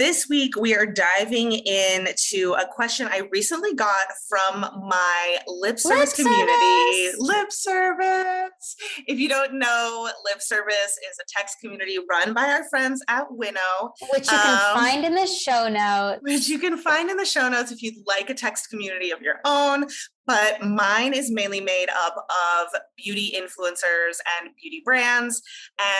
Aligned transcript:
This 0.00 0.30
week, 0.30 0.56
we 0.56 0.74
are 0.74 0.86
diving 0.86 1.52
into 1.52 2.54
a 2.54 2.66
question 2.66 3.06
I 3.10 3.28
recently 3.30 3.74
got 3.74 4.06
from 4.30 4.62
my 4.88 5.38
lip 5.46 5.78
service 5.78 6.16
lip 6.18 6.26
community. 6.26 7.04
Service. 7.08 7.16
Lip 7.18 7.52
service. 7.52 8.76
If 9.06 9.18
you 9.18 9.28
don't 9.28 9.58
know, 9.58 10.08
lip 10.24 10.40
service 10.40 10.74
is 10.74 11.18
a 11.20 11.24
text 11.28 11.58
community 11.60 11.98
run 12.08 12.32
by 12.32 12.46
our 12.46 12.66
friends 12.70 13.02
at 13.08 13.24
Winno, 13.30 13.90
which 14.14 14.32
you 14.32 14.38
can 14.38 14.54
um, 14.54 14.80
find 14.80 15.04
in 15.04 15.14
the 15.14 15.26
show 15.26 15.68
notes. 15.68 16.20
Which 16.22 16.48
you 16.48 16.58
can 16.58 16.78
find 16.78 17.10
in 17.10 17.18
the 17.18 17.26
show 17.26 17.50
notes 17.50 17.70
if 17.70 17.82
you'd 17.82 17.96
like 18.06 18.30
a 18.30 18.34
text 18.34 18.70
community 18.70 19.10
of 19.10 19.20
your 19.20 19.40
own 19.44 19.84
but 20.26 20.62
mine 20.62 21.12
is 21.12 21.30
mainly 21.30 21.60
made 21.60 21.88
up 22.04 22.14
of 22.16 22.68
beauty 22.96 23.34
influencers 23.36 24.18
and 24.38 24.50
beauty 24.60 24.82
brands. 24.84 25.42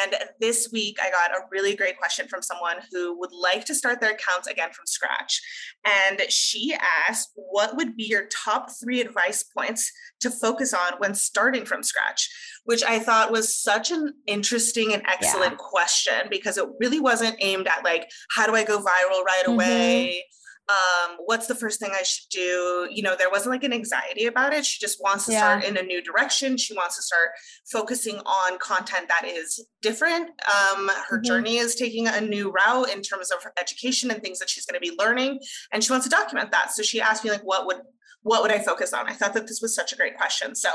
And 0.05 0.15
this 0.41 0.70
week, 0.73 0.98
I 1.02 1.10
got 1.10 1.33
a 1.33 1.45
really 1.51 1.74
great 1.74 1.98
question 1.98 2.29
from 2.29 2.43
someone 2.43 2.77
who 2.93 3.19
would 3.19 3.33
like 3.33 3.65
to 3.65 3.74
start 3.74 4.01
their 4.01 4.12
accounts 4.12 4.46
again 4.46 4.70
from 4.73 4.87
scratch. 4.87 5.41
And 5.84 6.20
she 6.30 6.77
asked, 7.09 7.30
What 7.34 7.77
would 7.77 7.96
be 7.96 8.05
your 8.05 8.27
top 8.27 8.69
three 8.83 9.01
advice 9.01 9.43
points 9.43 9.91
to 10.21 10.30
focus 10.30 10.74
on 10.74 10.98
when 10.98 11.15
starting 11.15 11.65
from 11.65 11.82
scratch? 11.82 12.29
Which 12.65 12.84
I 12.84 12.98
thought 12.98 13.32
was 13.32 13.57
such 13.57 13.91
an 13.91 14.15
interesting 14.27 14.93
and 14.93 15.02
excellent 15.09 15.52
yeah. 15.52 15.59
question 15.59 16.29
because 16.30 16.59
it 16.59 16.68
really 16.79 17.01
wasn't 17.01 17.37
aimed 17.41 17.66
at 17.66 17.85
like, 17.85 18.10
How 18.30 18.46
do 18.46 18.54
I 18.54 18.65
go 18.65 18.79
viral 18.79 19.24
right 19.24 19.45
mm-hmm. 19.45 19.52
away? 19.52 20.24
Um, 20.71 21.16
what's 21.24 21.46
the 21.46 21.54
first 21.54 21.80
thing 21.80 21.90
I 21.93 22.02
should 22.02 22.29
do? 22.30 22.88
You 22.90 23.02
know, 23.02 23.16
there 23.16 23.30
wasn't 23.30 23.52
like 23.52 23.65
an 23.65 23.73
anxiety 23.73 24.26
about 24.26 24.52
it. 24.52 24.65
She 24.65 24.79
just 24.79 25.02
wants 25.02 25.26
to 25.26 25.32
yeah. 25.32 25.38
start 25.38 25.65
in 25.65 25.76
a 25.76 25.82
new 25.82 26.02
direction. 26.02 26.57
She 26.57 26.74
wants 26.74 26.96
to 26.96 27.02
start 27.02 27.30
focusing 27.71 28.18
on 28.18 28.59
content 28.59 29.09
that 29.09 29.26
is 29.26 29.66
different. 29.82 30.29
Um, 30.29 30.88
her 31.09 31.16
mm-hmm. 31.16 31.23
journey 31.23 31.57
is 31.57 31.74
taking 31.74 32.07
a 32.07 32.21
new 32.21 32.51
route 32.51 32.91
in 32.91 33.02
terms 33.02 33.30
of 33.30 33.43
her 33.43 33.52
education 33.60 34.10
and 34.10 34.23
things 34.23 34.38
that 34.38 34.51
she's 34.51 34.66
going 34.66 34.80
to 34.80 34.87
be 34.87 34.96
learning, 34.98 35.41
and 35.73 35.82
she 35.82 35.93
wants 35.93 36.07
to 36.07 36.10
document 36.10 36.51
that. 36.52 36.73
So 36.73 36.82
she 36.82 37.01
asked 37.01 37.24
me 37.24 37.30
like, 37.30 37.43
what 37.43 37.66
would 37.66 37.79
what 38.23 38.43
would 38.43 38.52
I 38.52 38.59
focus 38.59 38.93
on? 38.93 39.09
I 39.09 39.15
thought 39.15 39.32
that 39.32 39.46
this 39.46 39.63
was 39.63 39.74
such 39.74 39.95
a 39.95 39.96
great 39.96 40.15
question. 40.15 40.54
So 40.54 40.68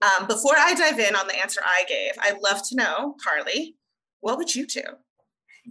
um, 0.00 0.26
before 0.26 0.54
I 0.56 0.72
dive 0.72 0.98
in 0.98 1.14
on 1.14 1.26
the 1.26 1.38
answer 1.38 1.60
I 1.62 1.84
gave, 1.86 2.12
I'd 2.18 2.40
love 2.42 2.62
to 2.70 2.76
know, 2.76 3.14
Harley, 3.26 3.76
what 4.20 4.38
would 4.38 4.54
you 4.54 4.66
do? 4.66 4.80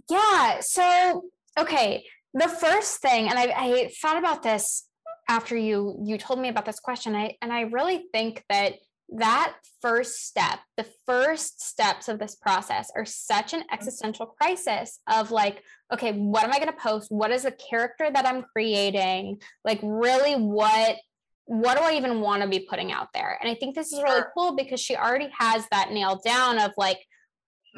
Yeah. 0.08 0.60
So 0.60 1.24
okay 1.58 2.04
the 2.34 2.48
first 2.48 3.00
thing, 3.00 3.28
and 3.28 3.38
I, 3.38 3.52
I 3.56 3.90
thought 4.00 4.18
about 4.18 4.42
this 4.42 4.86
after 5.28 5.56
you 5.56 5.98
you 6.04 6.16
told 6.18 6.40
me 6.40 6.48
about 6.48 6.64
this 6.64 6.80
question, 6.80 7.14
I 7.14 7.36
and 7.42 7.52
I 7.52 7.62
really 7.62 8.04
think 8.12 8.44
that 8.48 8.74
that 9.10 9.54
first 9.80 10.26
step, 10.26 10.58
the 10.76 10.86
first 11.06 11.62
steps 11.62 12.08
of 12.08 12.18
this 12.18 12.34
process 12.34 12.90
are 12.94 13.06
such 13.06 13.54
an 13.54 13.64
existential 13.72 14.26
crisis 14.26 15.00
of 15.06 15.30
like, 15.30 15.62
okay, 15.92 16.12
what 16.12 16.44
am 16.44 16.52
I 16.52 16.58
going 16.58 16.70
to 16.70 16.76
post? 16.76 17.10
What 17.10 17.30
is 17.30 17.44
the 17.44 17.52
character 17.52 18.10
that 18.12 18.26
I'm 18.26 18.42
creating? 18.42 19.40
Like, 19.64 19.80
really, 19.82 20.34
what 20.34 20.96
what 21.46 21.78
do 21.78 21.82
I 21.82 21.94
even 21.94 22.20
want 22.20 22.42
to 22.42 22.48
be 22.48 22.66
putting 22.68 22.92
out 22.92 23.08
there? 23.14 23.38
And 23.40 23.50
I 23.50 23.54
think 23.54 23.74
this 23.74 23.90
is 23.90 24.02
really 24.02 24.20
cool 24.36 24.54
because 24.54 24.80
she 24.80 24.94
already 24.94 25.30
has 25.38 25.66
that 25.70 25.92
nailed 25.92 26.22
down 26.22 26.58
of 26.58 26.72
like, 26.76 26.98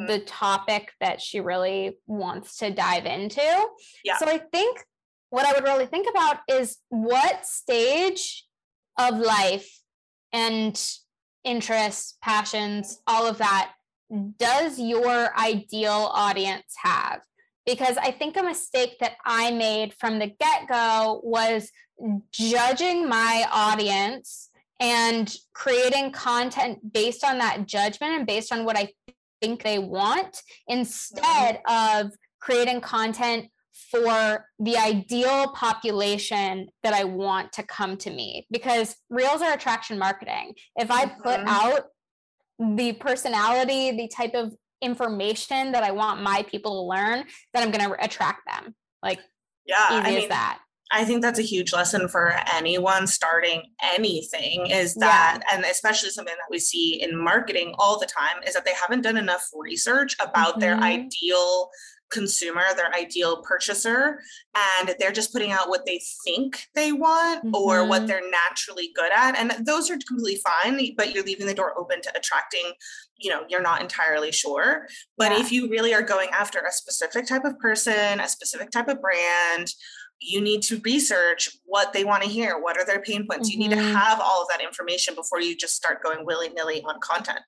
the 0.06 0.14
mm-hmm. 0.14 0.26
topic 0.26 0.92
that 1.00 1.20
she 1.20 1.40
really 1.40 1.96
wants 2.06 2.56
to 2.58 2.70
dive 2.70 3.06
into. 3.06 3.42
Yeah. 4.04 4.18
So 4.18 4.26
I 4.26 4.38
think 4.38 4.84
what 5.30 5.46
I 5.46 5.52
would 5.52 5.64
really 5.64 5.86
think 5.86 6.08
about 6.11 6.38
is 6.48 6.78
what 6.88 7.46
stage 7.46 8.44
of 8.98 9.18
life 9.18 9.80
and 10.33 10.80
interests, 11.44 12.16
passions, 12.22 13.00
all 13.06 13.27
of 13.27 13.39
that 13.39 13.72
does 14.39 14.78
your 14.78 15.36
ideal 15.39 16.10
audience 16.12 16.74
have? 16.83 17.20
Because 17.64 17.96
I 17.96 18.10
think 18.10 18.36
a 18.36 18.42
mistake 18.42 18.98
that 19.00 19.16
I 19.24 19.50
made 19.52 19.94
from 19.94 20.18
the 20.18 20.27
get 20.27 20.68
go 20.68 21.20
was 21.22 21.70
judging 22.33 23.08
my 23.08 23.46
audience 23.52 24.50
and 24.80 25.33
creating 25.52 26.10
content 26.10 26.92
based 26.92 27.22
on 27.22 27.39
that 27.39 27.66
judgment 27.66 28.14
and 28.14 28.27
based 28.27 28.52
on 28.52 28.64
what 28.64 28.78
I 28.78 28.89
think 29.40 29.62
they 29.62 29.78
want 29.78 30.42
instead 30.68 31.61
of 31.68 32.12
creating 32.40 32.80
content 32.80 33.48
for 33.90 34.46
the 34.58 34.77
ideal 34.77 35.48
population 35.48 36.68
that 36.83 36.95
I 36.95 37.05
want 37.05 37.52
to 37.55 37.62
come 37.62 37.96
to 37.98 38.11
me 38.11 38.46
because 38.51 38.96
reels 39.08 39.42
are 39.42 39.52
attraction 39.52 39.98
marketing. 39.98 40.55
If 40.77 40.90
I 40.90 41.06
put 41.06 41.40
mm-hmm. 41.40 41.48
out 41.48 41.84
the 42.77 42.92
personality, 42.92 43.96
the 43.96 44.08
type 44.08 44.34
of 44.34 44.55
information 44.83 45.72
that 45.72 45.83
I 45.83 45.90
want 45.90 46.22
my 46.22 46.42
people 46.48 46.72
to 46.72 46.89
learn, 46.89 47.24
then 47.52 47.62
I'm 47.62 47.70
going 47.70 47.89
to 47.89 48.05
attract 48.05 48.42
them. 48.46 48.74
Like, 49.02 49.18
yeah, 49.67 49.98
easy 49.98 50.07
I 50.07 50.11
mean, 50.11 50.22
as 50.22 50.28
that. 50.28 50.58
I 50.92 51.05
think 51.05 51.23
that's 51.23 51.39
a 51.39 51.42
huge 51.42 51.73
lesson 51.73 52.08
for 52.08 52.34
anyone 52.52 53.06
starting 53.06 53.62
anything 53.83 54.67
is 54.67 54.95
that, 54.96 55.40
yeah. 55.40 55.56
and 55.56 55.64
especially 55.64 56.11
something 56.11 56.34
that 56.34 56.51
we 56.51 56.58
see 56.58 57.01
in 57.01 57.17
marketing 57.17 57.74
all 57.78 57.98
the 57.98 58.06
time, 58.06 58.42
is 58.46 58.55
that 58.55 58.64
they 58.64 58.74
haven't 58.74 59.02
done 59.02 59.17
enough 59.17 59.48
research 59.55 60.17
about 60.20 60.52
mm-hmm. 60.52 60.61
their 60.61 60.77
ideal 60.77 61.70
consumer, 62.11 62.62
their 62.77 62.92
ideal 62.92 63.40
purchaser, 63.42 64.20
and 64.78 64.95
they're 64.98 65.12
just 65.12 65.33
putting 65.33 65.52
out 65.52 65.68
what 65.68 65.86
they 65.86 66.01
think 66.24 66.67
they 66.74 66.92
want 66.92 67.45
mm-hmm. 67.45 67.55
or 67.55 67.86
what 67.86 67.98
mm-hmm. 67.98 68.07
they're 68.07 68.30
naturally 68.48 68.90
good 68.95 69.12
at. 69.12 69.36
And 69.36 69.64
those 69.64 69.90
are 69.90 69.98
completely 70.08 70.40
fine, 70.45 70.95
but 70.96 71.14
you're 71.14 71.24
leaving 71.24 71.46
the 71.46 71.55
door 71.55 71.78
open 71.78 72.02
to 72.02 72.17
attracting, 72.17 72.72
you 73.17 73.30
know, 73.30 73.45
you're 73.48 73.62
not 73.62 73.80
entirely 73.80 74.33
sure. 74.33 74.89
But 75.17 75.30
yeah. 75.30 75.40
if 75.40 75.52
you 75.52 75.70
really 75.70 75.95
are 75.95 76.02
going 76.02 76.30
after 76.30 76.58
a 76.58 76.72
specific 76.72 77.27
type 77.27 77.45
of 77.45 77.58
person, 77.61 78.18
a 78.18 78.28
specific 78.28 78.70
type 78.70 78.89
of 78.89 79.01
brand, 79.01 79.72
you 80.20 80.41
need 80.41 80.63
to 80.63 80.81
research 80.81 81.51
what 81.64 81.92
they 81.92 82.05
want 82.05 82.23
to 82.23 82.29
hear 82.29 82.58
what 82.61 82.77
are 82.77 82.85
their 82.85 83.01
pain 83.01 83.27
points 83.27 83.51
mm-hmm. 83.51 83.61
you 83.61 83.69
need 83.69 83.75
to 83.75 83.81
mm-hmm. 83.81 83.95
have 83.95 84.20
all 84.20 84.42
of 84.42 84.48
that 84.48 84.63
information 84.63 85.14
before 85.14 85.41
you 85.41 85.57
just 85.57 85.75
start 85.75 86.03
going 86.03 86.25
willy-nilly 86.25 86.83
on 86.83 86.98
content 87.01 87.41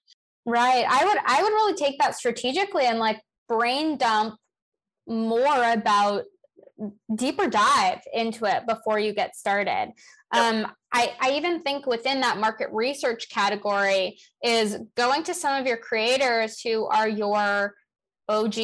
right 0.46 0.84
i 0.88 1.04
would 1.04 1.18
i 1.26 1.42
would 1.42 1.52
really 1.52 1.74
take 1.74 1.98
that 1.98 2.14
strategically 2.14 2.86
and 2.86 2.98
like 2.98 3.20
brain 3.48 3.96
dump 3.96 4.36
more 5.06 5.72
about 5.72 6.24
deeper 7.14 7.48
dive 7.48 8.00
into 8.12 8.44
it 8.44 8.66
before 8.66 8.98
you 8.98 9.14
get 9.14 9.36
started 9.36 9.92
um, 10.34 10.66
I, 10.94 11.12
I 11.20 11.32
even 11.32 11.60
think 11.60 11.86
within 11.86 12.22
that 12.22 12.38
market 12.38 12.68
research 12.72 13.28
category 13.28 14.18
is 14.42 14.78
going 14.96 15.24
to 15.24 15.34
some 15.34 15.60
of 15.60 15.66
your 15.66 15.76
creators 15.76 16.60
who 16.60 16.86
are 16.86 17.08
your 17.08 17.74
og 18.28 18.54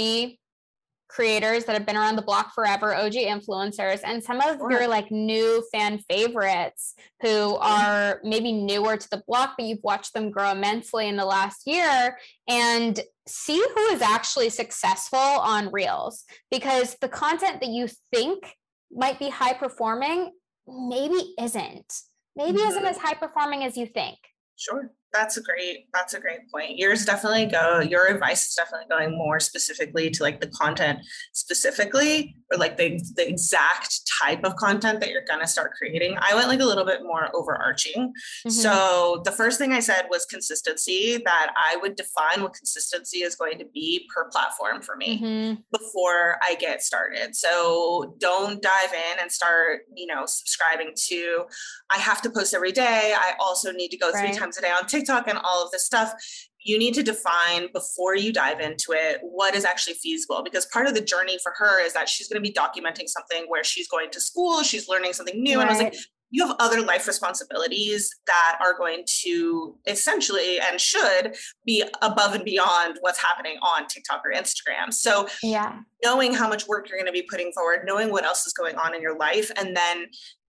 creators 1.08 1.64
that 1.64 1.72
have 1.72 1.86
been 1.86 1.96
around 1.96 2.16
the 2.16 2.22
block 2.22 2.54
forever, 2.54 2.94
OG 2.94 3.14
influencers, 3.14 4.00
and 4.04 4.22
some 4.22 4.40
of 4.40 4.58
sure. 4.58 4.70
your 4.70 4.88
like 4.88 5.10
new 5.10 5.64
fan 5.72 5.98
favorites 5.98 6.94
who 7.22 7.56
are 7.56 8.20
maybe 8.22 8.52
newer 8.52 8.96
to 8.96 9.10
the 9.10 9.22
block, 9.26 9.54
but 9.56 9.66
you've 9.66 9.82
watched 9.82 10.14
them 10.14 10.30
grow 10.30 10.52
immensely 10.52 11.08
in 11.08 11.16
the 11.16 11.24
last 11.24 11.66
year 11.66 12.18
and 12.46 13.00
see 13.26 13.62
who 13.74 13.86
is 13.88 14.02
actually 14.02 14.50
successful 14.50 15.18
on 15.18 15.72
Reels 15.72 16.24
because 16.50 16.96
the 17.00 17.08
content 17.08 17.60
that 17.60 17.70
you 17.70 17.88
think 18.12 18.56
might 18.90 19.18
be 19.18 19.28
high 19.28 19.54
performing 19.54 20.30
maybe 20.66 21.34
isn't. 21.40 22.00
Maybe 22.36 22.58
mm-hmm. 22.58 22.68
isn't 22.68 22.84
as 22.84 22.98
high 22.98 23.14
performing 23.14 23.64
as 23.64 23.76
you 23.76 23.86
think. 23.86 24.18
Sure 24.56 24.92
that's 25.12 25.36
a 25.36 25.42
great 25.42 25.86
that's 25.92 26.14
a 26.14 26.20
great 26.20 26.40
point 26.52 26.76
yours 26.76 27.04
definitely 27.04 27.46
go 27.46 27.80
your 27.80 28.06
advice 28.06 28.48
is 28.48 28.54
definitely 28.54 28.86
going 28.90 29.16
more 29.16 29.40
specifically 29.40 30.10
to 30.10 30.22
like 30.22 30.40
the 30.40 30.46
content 30.48 30.98
specifically 31.32 32.36
or 32.52 32.58
like 32.58 32.76
the, 32.76 33.00
the 33.16 33.28
exact 33.28 34.00
type 34.22 34.44
of 34.44 34.54
content 34.56 35.00
that 35.00 35.10
you're 35.10 35.24
going 35.26 35.40
to 35.40 35.46
start 35.46 35.72
creating 35.76 36.16
i 36.20 36.34
went 36.34 36.48
like 36.48 36.60
a 36.60 36.64
little 36.64 36.84
bit 36.84 37.02
more 37.02 37.34
overarching 37.34 38.08
mm-hmm. 38.12 38.50
so 38.50 39.22
the 39.24 39.32
first 39.32 39.58
thing 39.58 39.72
i 39.72 39.80
said 39.80 40.04
was 40.10 40.26
consistency 40.26 41.20
that 41.24 41.52
i 41.56 41.76
would 41.76 41.96
define 41.96 42.42
what 42.42 42.52
consistency 42.52 43.18
is 43.18 43.34
going 43.34 43.58
to 43.58 43.64
be 43.72 44.06
per 44.14 44.28
platform 44.30 44.82
for 44.82 44.96
me 44.96 45.18
mm-hmm. 45.18 45.60
before 45.72 46.36
i 46.42 46.54
get 46.56 46.82
started 46.82 47.34
so 47.34 48.14
don't 48.18 48.62
dive 48.62 48.92
in 48.92 49.20
and 49.20 49.32
start 49.32 49.80
you 49.94 50.06
know 50.06 50.24
subscribing 50.26 50.92
to 50.94 51.44
i 51.90 51.98
have 51.98 52.20
to 52.20 52.30
post 52.30 52.52
every 52.52 52.72
day 52.72 53.14
i 53.16 53.32
also 53.40 53.72
need 53.72 53.88
to 53.88 53.96
go 53.96 54.10
right. 54.10 54.28
three 54.28 54.38
times 54.38 54.58
a 54.58 54.60
day 54.60 54.70
on 54.70 54.86
tiktok 54.86 55.07
TikTok 55.08 55.28
and 55.28 55.38
all 55.44 55.64
of 55.64 55.70
this 55.70 55.84
stuff, 55.84 56.12
you 56.60 56.78
need 56.78 56.94
to 56.94 57.02
define 57.02 57.68
before 57.72 58.16
you 58.16 58.32
dive 58.32 58.60
into 58.60 58.92
it 58.92 59.20
what 59.22 59.54
is 59.54 59.64
actually 59.64 59.94
feasible 59.94 60.42
because 60.42 60.66
part 60.66 60.86
of 60.86 60.94
the 60.94 61.00
journey 61.00 61.38
for 61.42 61.52
her 61.56 61.84
is 61.84 61.92
that 61.94 62.08
she's 62.08 62.28
going 62.28 62.42
to 62.42 62.46
be 62.46 62.52
documenting 62.52 63.08
something 63.08 63.44
where 63.48 63.64
she's 63.64 63.88
going 63.88 64.10
to 64.10 64.20
school 64.20 64.62
she's 64.62 64.88
learning 64.88 65.12
something 65.12 65.40
new 65.42 65.56
right. 65.56 65.62
and 65.62 65.70
i 65.70 65.72
was 65.72 65.82
like 65.82 65.94
you 66.30 66.46
have 66.46 66.56
other 66.58 66.82
life 66.82 67.06
responsibilities 67.06 68.10
that 68.26 68.58
are 68.60 68.76
going 68.76 69.02
to 69.22 69.76
essentially 69.86 70.58
and 70.60 70.80
should 70.80 71.34
be 71.64 71.82
above 72.02 72.34
and 72.34 72.44
beyond 72.44 72.98
what's 73.00 73.18
happening 73.18 73.56
on 73.62 73.86
TikTok 73.86 74.22
or 74.24 74.32
Instagram. 74.32 74.92
So, 74.92 75.26
yeah, 75.42 75.78
knowing 76.04 76.34
how 76.34 76.48
much 76.48 76.68
work 76.68 76.88
you're 76.88 76.98
going 76.98 77.06
to 77.06 77.12
be 77.12 77.26
putting 77.30 77.52
forward, 77.52 77.80
knowing 77.86 78.10
what 78.10 78.24
else 78.24 78.46
is 78.46 78.52
going 78.52 78.76
on 78.76 78.94
in 78.94 79.00
your 79.00 79.16
life, 79.16 79.50
and 79.56 79.74
then 79.74 80.06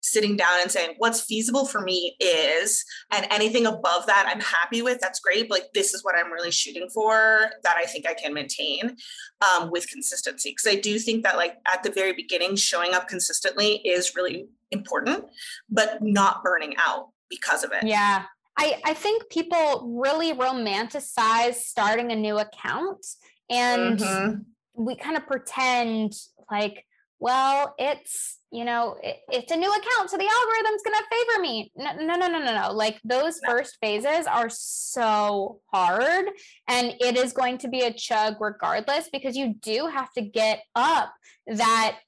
sitting 0.05 0.37
down 0.37 0.61
and 0.61 0.71
saying 0.71 0.95
what's 0.99 1.23
feasible 1.23 1.67
for 1.67 1.81
me 1.81 2.15
is 2.21 2.85
and 3.11 3.27
anything 3.31 3.67
above 3.67 4.07
that 4.07 4.27
i'm 4.29 4.41
happy 4.41 4.83
with 4.83 5.01
that's 5.01 5.21
great 5.21 5.49
but 5.49 5.61
like 5.61 5.73
this 5.73 5.95
is 5.95 6.05
what 6.05 6.15
i'm 6.15 6.31
really 6.31 6.51
shooting 6.51 6.89
for 6.93 7.51
that 7.63 7.77
i 7.77 7.85
think 7.85 8.07
i 8.07 8.15
can 8.15 8.35
maintain 8.35 8.97
um, 9.41 9.71
with 9.71 9.89
consistency. 9.89 10.51
Because 10.51 10.77
i 10.77 10.79
do 10.79 10.99
think 10.99 11.25
that 11.25 11.37
like 11.37 11.57
at 11.73 11.83
the 11.83 11.91
very 11.91 12.13
beginning 12.13 12.57
showing 12.57 12.93
up 12.93 13.09
consistently 13.09 13.77
is 13.77 14.15
really 14.15 14.47
important 14.71 15.25
but 15.71 16.03
not 16.03 16.43
burning 16.43 16.75
out 16.79 17.09
because 17.31 17.65
of 17.65 17.73
it. 17.73 17.87
Yeah. 17.87 18.25
I, 18.57 18.81
I 18.85 18.95
think 18.95 19.29
people 19.31 19.97
really 20.01 20.33
romanticize 20.33 21.55
starting 21.55 22.13
a 22.13 22.17
new 22.17 22.39
account 22.39 23.05
and 23.51 23.99
mm-hmm. 23.99 24.41
we 24.75 24.95
kind 24.95 25.17
of 25.17 25.27
pretend 25.27 26.15
like 26.51 26.85
well, 27.19 27.75
it's, 27.79 28.39
you 28.51 28.65
know, 28.65 28.97
it, 29.03 29.17
it's 29.29 29.53
a 29.53 29.57
new 29.57 29.71
account, 29.71 30.11
so 30.11 30.17
the 30.17 30.29
algorithm's 30.29 30.83
going 30.83 30.97
to 30.97 31.05
favor 31.11 31.43
me. 31.43 31.73
No, 31.77 31.93
no, 31.95 32.17
no, 32.17 32.29
no, 32.29 32.45
no, 32.45 32.63
no. 32.63 32.73
Like 32.73 33.01
those 33.05 33.41
first 33.47 33.79
phases 33.81 34.27
are 34.27 34.49
so 34.49 35.61
hard 35.73 36.27
and 36.69 36.95
it 37.01 37.17
is 37.17 37.33
going 37.33 37.59
to 37.59 37.69
be 37.69 37.81
a 37.83 37.93
chug 37.93 38.37
regardless 38.41 39.09
because 39.13 39.37
you 39.37 39.55
do 39.55 39.87
have 39.87 40.13
to 40.13 40.23
get 40.23 40.63
up 40.75 41.13
that 41.47 41.99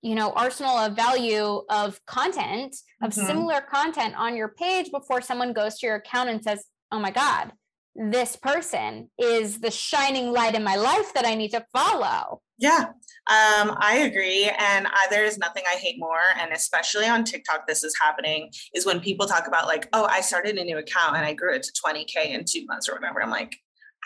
you 0.00 0.14
know 0.14 0.32
arsenal 0.32 0.76
of 0.76 0.96
value 0.96 1.62
of 1.68 2.00
content 2.06 2.74
of 3.02 3.10
mm-hmm. 3.10 3.26
similar 3.26 3.60
content 3.60 4.14
on 4.16 4.36
your 4.36 4.48
page 4.48 4.90
before 4.90 5.20
someone 5.20 5.52
goes 5.52 5.78
to 5.78 5.86
your 5.86 5.96
account 5.96 6.30
and 6.30 6.42
says 6.42 6.64
oh 6.90 6.98
my 6.98 7.10
god 7.10 7.52
this 7.94 8.36
person 8.36 9.10
is 9.18 9.60
the 9.60 9.70
shining 9.70 10.32
light 10.32 10.54
in 10.54 10.64
my 10.64 10.76
life 10.76 11.12
that 11.14 11.26
I 11.26 11.34
need 11.34 11.50
to 11.50 11.64
follow. 11.72 12.40
Yeah, 12.58 12.84
um, 13.28 13.76
I 13.78 14.04
agree. 14.04 14.44
And 14.44 14.86
I, 14.86 15.06
there 15.10 15.24
is 15.24 15.38
nothing 15.38 15.64
I 15.70 15.76
hate 15.76 15.96
more. 15.98 16.20
And 16.40 16.52
especially 16.52 17.06
on 17.06 17.24
TikTok, 17.24 17.66
this 17.66 17.82
is 17.82 17.94
happening 18.00 18.50
is 18.74 18.86
when 18.86 19.00
people 19.00 19.26
talk 19.26 19.46
about, 19.46 19.66
like, 19.66 19.88
oh, 19.92 20.06
I 20.06 20.20
started 20.20 20.56
a 20.56 20.64
new 20.64 20.78
account 20.78 21.16
and 21.16 21.24
I 21.24 21.34
grew 21.34 21.54
it 21.54 21.62
to 21.64 21.72
20K 21.84 22.30
in 22.30 22.44
two 22.48 22.64
months 22.66 22.88
or 22.88 22.94
whatever. 22.94 23.22
I'm 23.22 23.30
like, 23.30 23.54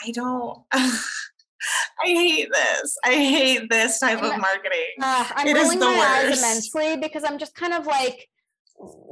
I 0.04 0.10
don't. 0.10 0.58
I 0.72 2.06
hate 2.06 2.48
this. 2.52 2.96
I 3.04 3.12
hate 3.12 3.70
this 3.70 3.98
type 4.00 4.22
and, 4.22 4.26
of 4.26 4.40
marketing. 4.40 4.86
Uh, 5.00 5.26
I'm 5.34 5.48
it 5.48 5.54
rolling 5.54 5.78
my 5.78 5.86
worst. 5.86 6.02
eyes 6.08 6.38
immensely 6.38 6.96
because 6.96 7.24
I'm 7.24 7.38
just 7.38 7.54
kind 7.54 7.72
of 7.72 7.86
like, 7.86 8.28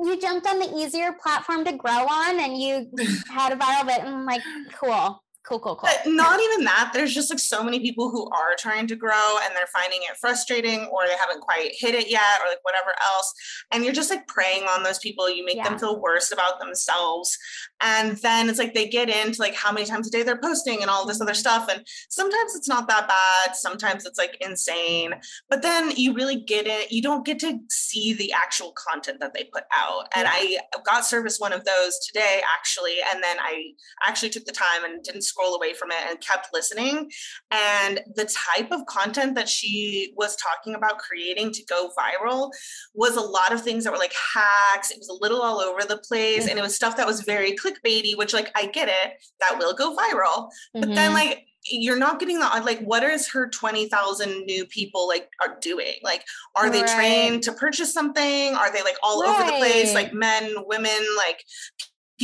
you 0.02 0.20
jumped 0.20 0.46
on 0.46 0.58
the 0.58 0.76
easier 0.76 1.12
platform 1.22 1.64
to 1.64 1.72
grow 1.72 1.90
on 1.92 2.40
and 2.40 2.60
you 2.60 2.90
had 3.30 3.52
a 3.52 3.56
viral 3.56 3.86
bit 3.86 4.00
and 4.00 4.08
I'm 4.08 4.26
like, 4.26 4.42
cool. 4.74 5.23
Cool, 5.46 5.60
cool, 5.60 5.76
cool. 5.76 5.90
But 5.92 6.10
not 6.10 6.40
even 6.40 6.64
that. 6.64 6.92
There's 6.94 7.12
just 7.12 7.28
like 7.28 7.38
so 7.38 7.62
many 7.62 7.78
people 7.78 8.10
who 8.10 8.30
are 8.30 8.56
trying 8.58 8.86
to 8.86 8.96
grow 8.96 9.36
and 9.42 9.54
they're 9.54 9.66
finding 9.66 10.00
it 10.02 10.16
frustrating 10.18 10.86
or 10.86 11.06
they 11.06 11.16
haven't 11.20 11.42
quite 11.42 11.72
hit 11.72 11.94
it 11.94 12.10
yet 12.10 12.40
or 12.40 12.48
like 12.48 12.64
whatever 12.64 12.94
else. 13.12 13.34
And 13.70 13.84
you're 13.84 13.92
just 13.92 14.08
like 14.08 14.26
preying 14.26 14.62
on 14.62 14.82
those 14.82 14.98
people. 14.98 15.28
You 15.28 15.44
make 15.44 15.56
yeah. 15.56 15.68
them 15.68 15.78
feel 15.78 16.00
worse 16.00 16.32
about 16.32 16.60
themselves. 16.60 17.36
And 17.82 18.16
then 18.18 18.48
it's 18.48 18.58
like 18.58 18.72
they 18.72 18.88
get 18.88 19.10
into 19.10 19.42
like 19.42 19.54
how 19.54 19.70
many 19.70 19.84
times 19.84 20.08
a 20.08 20.10
day 20.10 20.22
they're 20.22 20.40
posting 20.40 20.80
and 20.80 20.90
all 20.90 21.04
this 21.04 21.20
other 21.20 21.34
stuff. 21.34 21.68
And 21.70 21.86
sometimes 22.08 22.54
it's 22.56 22.68
not 22.68 22.88
that 22.88 23.06
bad. 23.06 23.54
Sometimes 23.54 24.06
it's 24.06 24.18
like 24.18 24.38
insane. 24.40 25.12
But 25.50 25.60
then 25.60 25.90
you 25.94 26.14
really 26.14 26.36
get 26.36 26.66
it. 26.66 26.90
You 26.90 27.02
don't 27.02 27.26
get 27.26 27.38
to 27.40 27.58
see 27.68 28.14
the 28.14 28.32
actual 28.32 28.72
content 28.72 29.20
that 29.20 29.34
they 29.34 29.50
put 29.52 29.64
out. 29.76 30.06
And 30.16 30.26
yeah. 30.26 30.60
I 30.74 30.78
got 30.86 31.04
service 31.04 31.38
one 31.38 31.52
of 31.52 31.66
those 31.66 31.98
today 32.06 32.40
actually. 32.58 32.96
And 33.12 33.22
then 33.22 33.36
I 33.38 33.72
actually 34.06 34.30
took 34.30 34.46
the 34.46 34.52
time 34.52 34.84
and 34.86 35.02
didn't 35.02 35.22
scroll 35.34 35.54
away 35.54 35.74
from 35.74 35.90
it 35.90 35.98
and 36.08 36.20
kept 36.20 36.48
listening. 36.52 37.10
And 37.50 38.00
the 38.14 38.24
type 38.56 38.70
of 38.70 38.86
content 38.86 39.34
that 39.34 39.48
she 39.48 40.12
was 40.16 40.36
talking 40.36 40.74
about 40.74 40.98
creating 40.98 41.52
to 41.52 41.64
go 41.66 41.90
viral 41.98 42.50
was 42.94 43.16
a 43.16 43.20
lot 43.20 43.52
of 43.52 43.62
things 43.62 43.84
that 43.84 43.92
were 43.92 43.98
like 43.98 44.14
hacks. 44.34 44.90
It 44.90 44.98
was 44.98 45.08
a 45.08 45.22
little 45.22 45.42
all 45.42 45.60
over 45.60 45.80
the 45.82 45.98
place. 45.98 46.48
And 46.48 46.58
it 46.58 46.62
was 46.62 46.74
stuff 46.74 46.96
that 46.96 47.06
was 47.06 47.22
very 47.22 47.52
clickbaity, 47.52 48.16
which 48.16 48.32
like 48.32 48.50
I 48.54 48.66
get 48.66 48.88
it, 48.88 49.14
that 49.40 49.58
will 49.58 49.74
go 49.74 49.96
viral. 49.96 50.50
But 50.72 50.84
mm-hmm. 50.84 50.94
then 50.94 51.12
like 51.12 51.46
you're 51.66 51.98
not 51.98 52.20
getting 52.20 52.38
the 52.38 52.46
like 52.64 52.80
what 52.80 53.02
is 53.02 53.28
her 53.30 53.48
20,000 53.48 54.44
new 54.44 54.66
people 54.66 55.08
like 55.08 55.30
are 55.40 55.56
doing 55.60 55.94
like 56.02 56.22
are 56.54 56.68
they 56.68 56.82
trained 56.82 57.42
to 57.42 57.52
purchase 57.52 57.92
something 57.92 58.54
are 58.54 58.70
they 58.70 58.82
like 58.82 58.96
all 59.02 59.22
right. 59.22 59.40
over 59.40 59.50
the 59.50 59.56
place 59.56 59.94
like 59.94 60.12
men 60.12 60.54
women 60.66 61.00
like 61.16 61.42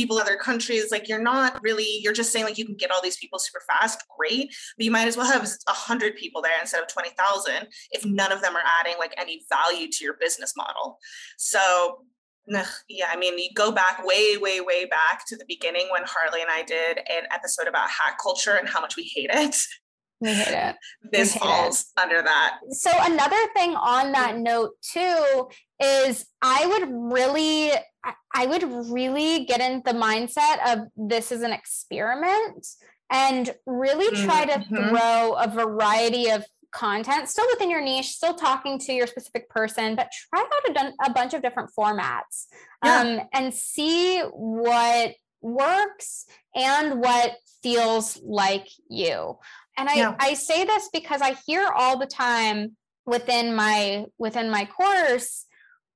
people 0.01 0.17
other 0.17 0.35
countries 0.35 0.89
like 0.91 1.07
you're 1.07 1.21
not 1.21 1.61
really 1.61 1.99
you're 2.01 2.13
just 2.13 2.31
saying 2.31 2.43
like 2.43 2.57
you 2.57 2.65
can 2.65 2.75
get 2.75 2.89
all 2.89 3.01
these 3.03 3.17
people 3.17 3.37
super 3.37 3.61
fast 3.69 4.03
great 4.17 4.53
but 4.77 4.83
you 4.83 4.91
might 4.91 5.07
as 5.07 5.15
well 5.15 5.31
have 5.31 5.41
100 5.41 6.15
people 6.15 6.41
there 6.41 6.59
instead 6.59 6.81
of 6.81 6.87
20,000 6.87 7.67
if 7.91 8.03
none 8.05 8.31
of 8.31 8.41
them 8.41 8.55
are 8.55 8.63
adding 8.79 8.95
like 8.97 9.13
any 9.17 9.45
value 9.47 9.87
to 9.91 10.03
your 10.03 10.15
business 10.19 10.53
model 10.57 10.97
so 11.37 11.99
yeah, 12.89 13.07
I 13.09 13.15
mean, 13.17 13.37
you 13.37 13.49
go 13.53 13.71
back 13.71 14.05
way, 14.05 14.37
way, 14.37 14.61
way 14.61 14.85
back 14.85 15.25
to 15.27 15.37
the 15.37 15.45
beginning 15.47 15.87
when 15.91 16.03
Harley 16.05 16.41
and 16.41 16.49
I 16.51 16.63
did 16.63 16.97
an 16.97 17.23
episode 17.31 17.67
about 17.67 17.89
hack 17.89 18.17
culture 18.21 18.55
and 18.55 18.67
how 18.67 18.81
much 18.81 18.97
we 18.97 19.03
hate 19.03 19.29
it. 19.31 19.55
We 20.19 20.33
hate 20.33 20.53
it. 20.53 20.75
This 21.11 21.33
hate 21.33 21.41
falls 21.41 21.81
it. 21.97 22.01
under 22.01 22.21
that. 22.21 22.59
So, 22.69 22.91
another 22.99 23.39
thing 23.55 23.75
on 23.75 24.11
that 24.11 24.35
mm. 24.35 24.41
note, 24.41 24.71
too, 24.81 25.49
is 25.81 26.25
I 26.41 26.65
would 26.65 27.13
really 27.13 27.71
I 28.33 28.45
would 28.45 28.63
really 28.63 29.45
get 29.45 29.61
in 29.61 29.81
the 29.85 29.93
mindset 29.93 30.73
of 30.73 30.87
this 30.95 31.31
is 31.31 31.41
an 31.41 31.51
experiment 31.51 32.67
and 33.11 33.53
really 33.65 34.09
try 34.23 34.45
mm-hmm. 34.45 34.75
to 34.75 34.89
throw 34.89 35.33
a 35.33 35.47
variety 35.47 36.29
of 36.29 36.45
content 36.71 37.27
still 37.27 37.45
within 37.51 37.69
your 37.69 37.81
niche 37.81 38.07
still 38.07 38.33
talking 38.33 38.79
to 38.79 38.93
your 38.93 39.05
specific 39.05 39.49
person 39.49 39.93
but 39.93 40.09
try 40.29 40.39
out 40.39 40.77
a, 40.77 41.09
a 41.09 41.13
bunch 41.13 41.33
of 41.33 41.41
different 41.41 41.69
formats 41.77 42.45
yeah. 42.83 43.01
um, 43.01 43.19
and 43.33 43.53
see 43.53 44.19
what 44.31 45.13
works 45.41 46.25
and 46.55 47.01
what 47.01 47.35
feels 47.61 48.17
like 48.23 48.67
you 48.87 49.37
and 49.77 49.89
I, 49.89 49.95
yeah. 49.95 50.15
I 50.17 50.33
say 50.33 50.63
this 50.63 50.89
because 50.93 51.21
i 51.21 51.35
hear 51.45 51.67
all 51.67 51.99
the 51.99 52.05
time 52.05 52.77
within 53.05 53.53
my 53.53 54.05
within 54.17 54.49
my 54.49 54.63
course 54.63 55.45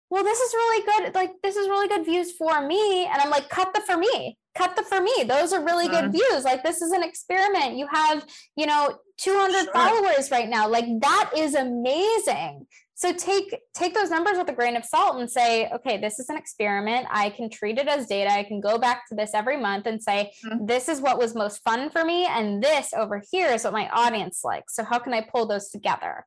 well, 0.09 0.23
this 0.23 0.39
is 0.39 0.53
really 0.53 0.85
good. 0.85 1.15
Like, 1.15 1.31
this 1.41 1.55
is 1.55 1.67
really 1.67 1.87
good 1.87 2.05
views 2.05 2.31
for 2.33 2.65
me. 2.65 3.05
And 3.05 3.21
I'm 3.21 3.29
like, 3.29 3.49
cut 3.49 3.73
the 3.73 3.81
for 3.81 3.97
me, 3.97 4.37
cut 4.55 4.75
the 4.75 4.83
for 4.83 5.01
me. 5.01 5.23
Those 5.27 5.51
are 5.51 5.63
really 5.63 5.87
good 5.87 6.11
views. 6.11 6.43
Like, 6.43 6.63
this 6.63 6.81
is 6.81 6.91
an 6.91 7.03
experiment. 7.03 7.77
You 7.77 7.87
have, 7.91 8.25
you 8.55 8.65
know, 8.65 8.97
200 9.17 9.63
sure. 9.63 9.73
followers 9.73 10.31
right 10.31 10.49
now. 10.49 10.69
Like, 10.69 10.85
that 11.01 11.31
is 11.35 11.55
amazing. 11.55 12.67
So 12.97 13.11
take 13.11 13.53
take 13.73 13.93
those 13.93 14.09
numbers 14.09 14.37
with 14.37 14.47
a 14.47 14.53
grain 14.53 14.77
of 14.77 14.85
salt 14.85 15.19
and 15.19 15.29
say, 15.29 15.69
okay, 15.69 15.97
this 15.97 16.17
is 16.17 16.29
an 16.29 16.37
experiment. 16.37 17.07
I 17.09 17.29
can 17.29 17.49
treat 17.49 17.77
it 17.77 17.89
as 17.89 18.07
data. 18.07 18.31
I 18.31 18.43
can 18.43 18.61
go 18.61 18.77
back 18.77 19.09
to 19.09 19.15
this 19.15 19.33
every 19.33 19.57
month 19.57 19.85
and 19.85 20.01
say, 20.01 20.31
mm-hmm. 20.45 20.65
this 20.65 20.87
is 20.87 21.01
what 21.01 21.17
was 21.17 21.35
most 21.35 21.61
fun 21.61 21.89
for 21.89 22.05
me, 22.05 22.25
and 22.25 22.63
this 22.63 22.93
over 22.93 23.21
here 23.31 23.49
is 23.49 23.65
what 23.65 23.73
my 23.73 23.89
audience 23.89 24.45
likes. 24.45 24.75
So 24.75 24.85
how 24.85 24.99
can 24.99 25.13
I 25.13 25.27
pull 25.29 25.45
those 25.45 25.69
together? 25.69 26.25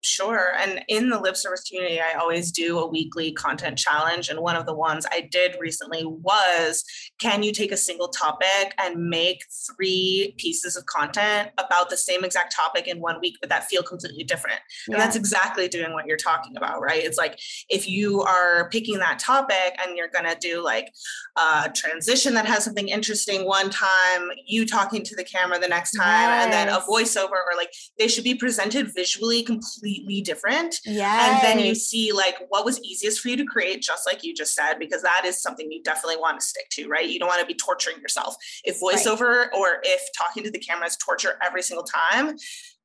Sure. 0.00 0.52
And 0.60 0.84
in 0.88 1.10
the 1.10 1.18
lip 1.18 1.36
service 1.36 1.64
community, 1.68 2.00
I 2.00 2.16
always 2.18 2.52
do 2.52 2.78
a 2.78 2.86
weekly 2.86 3.32
content 3.32 3.78
challenge. 3.78 4.28
And 4.28 4.40
one 4.40 4.54
of 4.54 4.64
the 4.64 4.74
ones 4.74 5.04
I 5.10 5.22
did 5.22 5.56
recently 5.58 6.04
was 6.04 6.84
can 7.20 7.42
you 7.42 7.52
take 7.52 7.72
a 7.72 7.76
single 7.76 8.06
topic 8.08 8.74
and 8.78 9.08
make 9.08 9.44
three 9.66 10.36
pieces 10.38 10.76
of 10.76 10.86
content 10.86 11.50
about 11.58 11.90
the 11.90 11.96
same 11.96 12.24
exact 12.24 12.54
topic 12.54 12.86
in 12.86 13.00
one 13.00 13.18
week, 13.20 13.38
but 13.40 13.50
that 13.50 13.64
feel 13.64 13.82
completely 13.82 14.22
different? 14.22 14.60
Yeah. 14.86 14.94
And 14.94 15.02
that's 15.02 15.16
exactly 15.16 15.66
doing 15.66 15.92
what 15.92 16.06
you're 16.06 16.16
talking 16.16 16.56
about, 16.56 16.80
right? 16.80 17.02
It's 17.02 17.18
like 17.18 17.36
if 17.68 17.88
you 17.88 18.22
are 18.22 18.70
picking 18.70 18.98
that 18.98 19.18
topic 19.18 19.76
and 19.84 19.96
you're 19.96 20.08
going 20.08 20.32
to 20.32 20.38
do 20.38 20.62
like 20.62 20.92
a 21.36 21.72
transition 21.74 22.34
that 22.34 22.46
has 22.46 22.64
something 22.64 22.88
interesting 22.88 23.46
one 23.46 23.68
time, 23.68 24.28
you 24.46 24.64
talking 24.64 25.02
to 25.02 25.16
the 25.16 25.24
camera 25.24 25.58
the 25.58 25.66
next 25.66 25.92
time, 25.92 26.06
yes. 26.06 26.44
and 26.44 26.52
then 26.52 26.68
a 26.68 26.80
voiceover, 26.82 27.30
or 27.32 27.56
like 27.56 27.72
they 27.98 28.06
should 28.06 28.24
be 28.24 28.36
presented 28.36 28.94
visually 28.94 29.42
completely 29.42 29.87
completely 29.88 30.20
different. 30.20 30.80
Yeah. 30.84 31.34
And 31.34 31.42
then 31.42 31.64
you 31.64 31.74
see 31.74 32.12
like 32.12 32.36
what 32.48 32.64
was 32.64 32.80
easiest 32.82 33.20
for 33.20 33.28
you 33.28 33.36
to 33.36 33.44
create, 33.44 33.82
just 33.82 34.06
like 34.06 34.22
you 34.22 34.34
just 34.34 34.54
said, 34.54 34.74
because 34.78 35.02
that 35.02 35.22
is 35.24 35.40
something 35.40 35.70
you 35.70 35.82
definitely 35.82 36.16
want 36.16 36.40
to 36.40 36.46
stick 36.46 36.68
to, 36.72 36.88
right? 36.88 37.08
You 37.08 37.18
don't 37.18 37.28
want 37.28 37.40
to 37.40 37.46
be 37.46 37.54
torturing 37.54 38.00
yourself. 38.00 38.36
If 38.64 38.80
voiceover 38.80 39.46
right. 39.46 39.48
or 39.56 39.80
if 39.82 40.02
talking 40.16 40.42
to 40.44 40.50
the 40.50 40.58
camera 40.58 40.86
is 40.86 40.96
torture 40.96 41.38
every 41.44 41.62
single 41.62 41.84
time, 41.84 42.36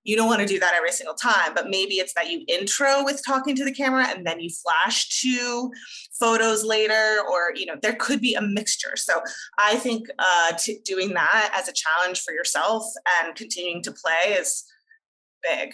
you 0.05 0.17
don't 0.17 0.27
want 0.27 0.41
to 0.41 0.45
do 0.45 0.59
that 0.59 0.73
every 0.75 0.91
single 0.91 1.15
time, 1.15 1.53
but 1.55 1.69
maybe 1.69 1.95
it's 1.95 2.13
that 2.15 2.29
you 2.29 2.43
intro 2.49 3.05
with 3.05 3.21
talking 3.25 3.55
to 3.55 3.63
the 3.63 3.71
camera 3.71 4.05
and 4.05 4.27
then 4.27 4.37
you 4.41 4.49
flash 4.49 5.21
to 5.21 5.71
photos 6.19 6.65
later, 6.65 7.21
or 7.31 7.53
you 7.55 7.65
know, 7.65 7.75
there 7.81 7.95
could 7.95 8.19
be 8.19 8.33
a 8.33 8.41
mixture. 8.41 8.97
So 8.97 9.21
I 9.57 9.77
think 9.77 10.07
uh, 10.19 10.51
t- 10.59 10.79
doing 10.83 11.13
that 11.13 11.53
as 11.57 11.69
a 11.69 11.73
challenge 11.73 12.19
for 12.19 12.33
yourself 12.33 12.83
and 13.21 13.33
continuing 13.33 13.81
to 13.83 13.93
play 13.93 14.33
is 14.33 14.65
big. 15.41 15.71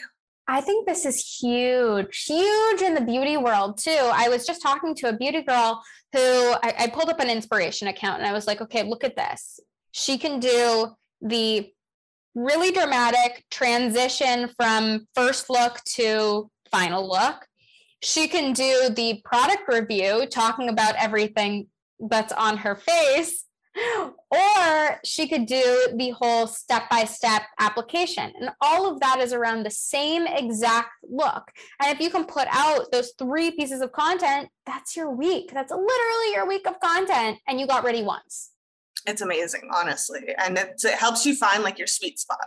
I 0.50 0.62
think 0.62 0.88
this 0.88 1.06
is 1.06 1.38
huge, 1.40 2.24
huge 2.26 2.82
in 2.82 2.96
the 2.96 3.02
beauty 3.02 3.38
world 3.38 3.78
too. 3.78 3.92
I 3.92 4.30
was 4.30 4.48
just 4.48 4.64
talking 4.64 4.96
to 4.96 5.10
a 5.10 5.14
beauty 5.16 5.44
girl 5.44 5.84
who 6.12 6.20
I, 6.20 6.74
I 6.80 6.88
pulled 6.88 7.10
up 7.10 7.20
an 7.20 7.30
inspiration 7.30 7.88
account 7.88 8.18
and 8.18 8.28
I 8.28 8.34
was 8.34 8.48
like, 8.48 8.60
okay, 8.60 8.82
look 8.82 9.04
at 9.04 9.16
this. 9.16 9.60
She 9.92 10.18
can 10.18 10.40
do 10.40 10.88
the 11.22 11.72
really 12.34 12.72
dramatic 12.72 13.46
transition 13.52 14.50
from 14.58 15.08
first 15.14 15.52
look 15.52 15.84
to 15.98 16.50
final 16.72 17.08
look. 17.08 17.46
She 18.02 18.28
can 18.28 18.54
do 18.54 18.90
the 18.90 19.22
product 19.24 19.72
review, 19.72 20.26
talking 20.26 20.68
about 20.68 20.96
everything 20.96 21.68
that's 22.00 22.34
on 22.34 22.58
her 22.58 22.76
face 22.76 23.46
or 24.32 25.00
she 25.04 25.28
could 25.28 25.46
do 25.46 25.88
the 25.96 26.12
whole 26.12 26.48
step 26.48 26.90
by 26.90 27.06
step 27.06 27.44
application. 27.60 28.32
And 28.40 28.50
all 28.62 28.92
of 28.92 29.00
that 29.00 29.20
is 29.20 29.34
around 29.34 29.64
the 29.64 29.72
same 29.72 30.28
exact 30.28 30.90
look. 31.04 31.52
And 31.82 31.94
if 31.94 32.02
you 32.02 32.10
can 32.10 32.26
put 32.26 32.48
out 32.52 32.92
those 32.92 33.14
three 33.18 33.52
pieces 33.52 33.82
of 33.82 33.92
content, 33.92 34.50
that's 34.66 34.96
your 34.96 35.12
week. 35.12 35.52
That's 35.54 35.72
literally 35.72 36.34
your 36.34 36.48
week 36.48 36.68
of 36.68 36.80
content. 36.80 37.38
And 37.48 37.60
you 37.60 37.68
got 37.68 37.84
ready 37.84 38.04
once. 38.04 38.52
It's 39.06 39.22
amazing, 39.22 39.70
honestly. 39.74 40.36
And 40.38 40.58
it 40.58 40.82
helps 40.98 41.26
you 41.26 41.36
find 41.36 41.64
like 41.64 41.78
your 41.78 41.88
sweet 41.88 42.20
spot 42.20 42.38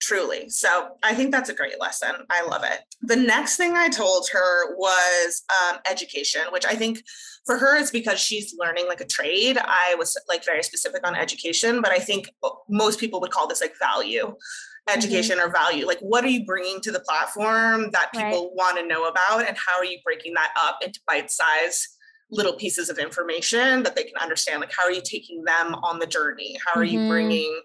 truly. 0.00 0.48
So 0.48 0.88
I 1.02 1.14
think 1.14 1.32
that's 1.32 1.48
a 1.48 1.54
great 1.54 1.80
lesson. 1.80 2.10
I 2.30 2.46
love 2.46 2.62
it. 2.64 2.80
The 3.02 3.16
next 3.16 3.56
thing 3.56 3.76
I 3.76 3.88
told 3.88 4.28
her 4.32 4.76
was 4.76 5.42
um, 5.50 5.78
education, 5.90 6.42
which 6.50 6.66
I 6.66 6.74
think 6.74 7.02
for 7.46 7.56
her 7.58 7.76
is 7.76 7.90
because 7.90 8.20
she's 8.20 8.54
learning 8.58 8.86
like 8.88 9.00
a 9.00 9.06
trade. 9.06 9.58
I 9.58 9.94
was 9.98 10.16
like 10.28 10.44
very 10.44 10.62
specific 10.62 11.06
on 11.06 11.14
education, 11.14 11.80
but 11.80 11.92
I 11.92 11.98
think 11.98 12.28
most 12.68 13.00
people 13.00 13.20
would 13.20 13.30
call 13.30 13.46
this 13.46 13.60
like 13.60 13.74
value 13.78 14.26
mm-hmm. 14.26 14.98
education 14.98 15.38
mm-hmm. 15.38 15.48
or 15.48 15.52
value. 15.52 15.86
Like, 15.86 16.00
what 16.00 16.24
are 16.24 16.28
you 16.28 16.44
bringing 16.44 16.80
to 16.82 16.92
the 16.92 17.00
platform 17.00 17.90
that 17.92 18.12
people 18.12 18.46
right. 18.46 18.50
want 18.54 18.78
to 18.78 18.86
know 18.86 19.06
about, 19.06 19.46
and 19.46 19.56
how 19.56 19.78
are 19.78 19.84
you 19.84 19.98
breaking 20.04 20.34
that 20.34 20.52
up 20.58 20.78
into 20.84 21.00
bite 21.06 21.30
size? 21.30 21.88
little 22.32 22.54
pieces 22.54 22.88
of 22.88 22.98
information 22.98 23.84
that 23.84 23.94
they 23.94 24.02
can 24.02 24.16
understand 24.20 24.60
like 24.60 24.72
how 24.76 24.82
are 24.82 24.90
you 24.90 25.00
taking 25.00 25.44
them 25.44 25.76
on 25.76 26.00
the 26.00 26.06
journey 26.08 26.56
how 26.66 26.80
are 26.80 26.84
mm-hmm. 26.84 27.02
you 27.02 27.08
bringing 27.08 27.60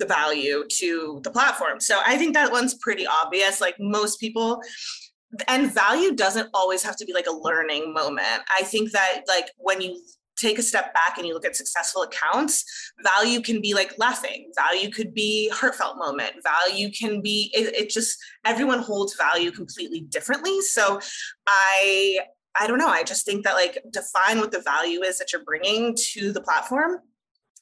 the 0.00 0.06
value 0.06 0.64
to 0.78 1.20
the 1.22 1.30
platform. 1.30 1.78
So 1.78 2.00
I 2.04 2.16
think 2.16 2.34
that 2.34 2.50
one's 2.50 2.74
pretty 2.74 3.06
obvious. 3.06 3.60
Like 3.60 3.76
most 3.78 4.18
people, 4.18 4.60
and 5.46 5.72
value 5.72 6.12
doesn't 6.16 6.48
always 6.52 6.82
have 6.82 6.96
to 6.96 7.04
be 7.04 7.12
like 7.12 7.26
a 7.28 7.32
learning 7.32 7.94
moment. 7.94 8.42
I 8.58 8.64
think 8.64 8.90
that 8.90 9.22
like 9.28 9.50
when 9.58 9.80
you 9.80 10.02
take 10.36 10.58
a 10.58 10.62
step 10.62 10.94
back 10.94 11.18
and 11.18 11.26
you 11.26 11.34
look 11.34 11.44
at 11.44 11.54
successful 11.54 12.02
accounts, 12.02 12.64
value 13.04 13.40
can 13.40 13.60
be 13.60 13.74
like 13.74 13.92
laughing, 13.98 14.50
value 14.56 14.90
could 14.90 15.14
be 15.14 15.50
heartfelt 15.50 15.98
moment, 15.98 16.32
value 16.42 16.90
can 16.90 17.20
be 17.20 17.50
it, 17.54 17.74
it 17.74 17.90
just 17.90 18.18
everyone 18.44 18.80
holds 18.80 19.14
value 19.14 19.50
completely 19.50 20.00
differently. 20.00 20.60
So 20.62 20.98
I 21.46 22.20
I 22.58 22.66
don't 22.66 22.78
know. 22.78 22.88
I 22.88 23.04
just 23.04 23.24
think 23.24 23.44
that 23.44 23.54
like 23.54 23.78
define 23.92 24.38
what 24.38 24.50
the 24.50 24.62
value 24.62 25.02
is 25.02 25.18
that 25.18 25.32
you're 25.32 25.44
bringing 25.44 25.96
to 26.12 26.32
the 26.32 26.40
platform 26.40 27.00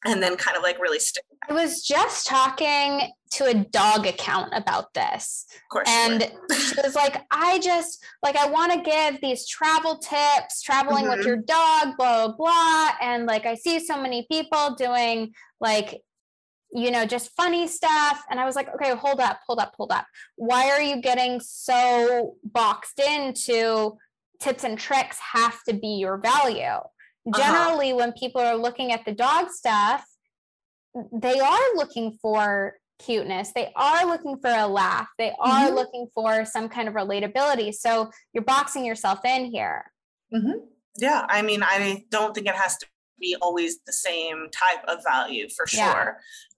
and 0.05 0.23
then 0.23 0.37
kind 0.37 0.57
of 0.57 0.63
like 0.63 0.81
really 0.81 0.99
stick. 0.99 1.25
I 1.49 1.53
was 1.53 1.83
just 1.83 2.27
talking 2.27 3.11
to 3.33 3.45
a 3.45 3.55
dog 3.55 4.07
account 4.07 4.53
about 4.55 4.95
this. 4.95 5.47
Of 5.55 5.69
course. 5.71 5.89
And 5.89 6.23
she 6.53 6.75
was 6.83 6.95
like, 6.95 7.25
I 7.31 7.59
just 7.59 8.05
like 8.23 8.37
I 8.37 8.49
want 8.49 8.73
to 8.73 8.81
give 8.81 9.21
these 9.21 9.47
travel 9.49 9.99
tips, 9.99 10.63
traveling 10.63 11.07
mm-hmm. 11.07 11.19
with 11.19 11.27
your 11.27 11.37
dog, 11.37 11.97
blah, 11.97 12.29
blah, 12.29 12.37
blah. 12.37 12.91
And 13.01 13.27
like 13.27 13.47
I 13.47 13.55
see 13.55 13.81
so 13.81 14.01
many 14.01 14.27
people 14.31 14.75
doing 14.77 15.33
like 15.61 16.01
you 16.71 16.91
know, 16.91 17.07
just 17.07 17.31
funny 17.35 17.67
stuff. 17.67 18.23
And 18.31 18.39
I 18.39 18.45
was 18.45 18.55
like, 18.55 18.69
okay, 18.75 18.95
hold 18.95 19.21
up, 19.21 19.41
hold 19.47 19.59
up, 19.59 19.73
hold 19.77 19.91
up. 19.91 20.07
Why 20.37 20.69
are 20.71 20.83
you 20.83 21.01
getting 21.01 21.41
so 21.41 22.37
boxed 22.45 23.01
into 23.01 23.97
tips 24.39 24.65
and 24.65 24.79
tricks 24.79 25.19
have 25.33 25.63
to 25.65 25.73
be 25.73 25.97
your 25.99 26.19
value? 26.19 26.79
Uh-huh. 27.35 27.43
generally 27.43 27.91
uh-huh. 27.91 27.99
when 27.99 28.13
people 28.13 28.41
are 28.41 28.57
looking 28.57 28.93
at 28.93 29.05
the 29.05 29.13
dog 29.13 29.51
stuff 29.51 30.05
they 31.13 31.39
are 31.39 31.75
looking 31.77 32.19
for 32.21 32.75
cuteness 32.99 33.53
they 33.55 33.71
are 33.77 34.07
looking 34.07 34.39
for 34.41 34.51
a 34.51 34.67
laugh 34.67 35.09
they 35.19 35.33
are 35.39 35.67
mm-hmm. 35.67 35.75
looking 35.75 36.09
for 36.15 36.45
some 36.45 36.69
kind 36.69 36.89
of 36.89 36.95
relatability 36.95 37.73
so 37.73 38.11
you're 38.33 38.45
boxing 38.45 38.85
yourself 38.85 39.25
in 39.25 39.45
here 39.45 39.85
mm-hmm. 40.35 40.59
yeah 40.97 41.25
i 41.29 41.43
mean 41.43 41.63
i 41.63 42.03
don't 42.11 42.35
think 42.35 42.47
it 42.47 42.55
has 42.55 42.77
to 42.77 42.87
be 43.21 43.37
always 43.41 43.79
the 43.87 43.93
same 43.93 44.49
type 44.53 44.85
of 44.89 45.03
value 45.05 45.49
for 45.57 45.67
sure 45.67 45.79
yeah 45.79 46.13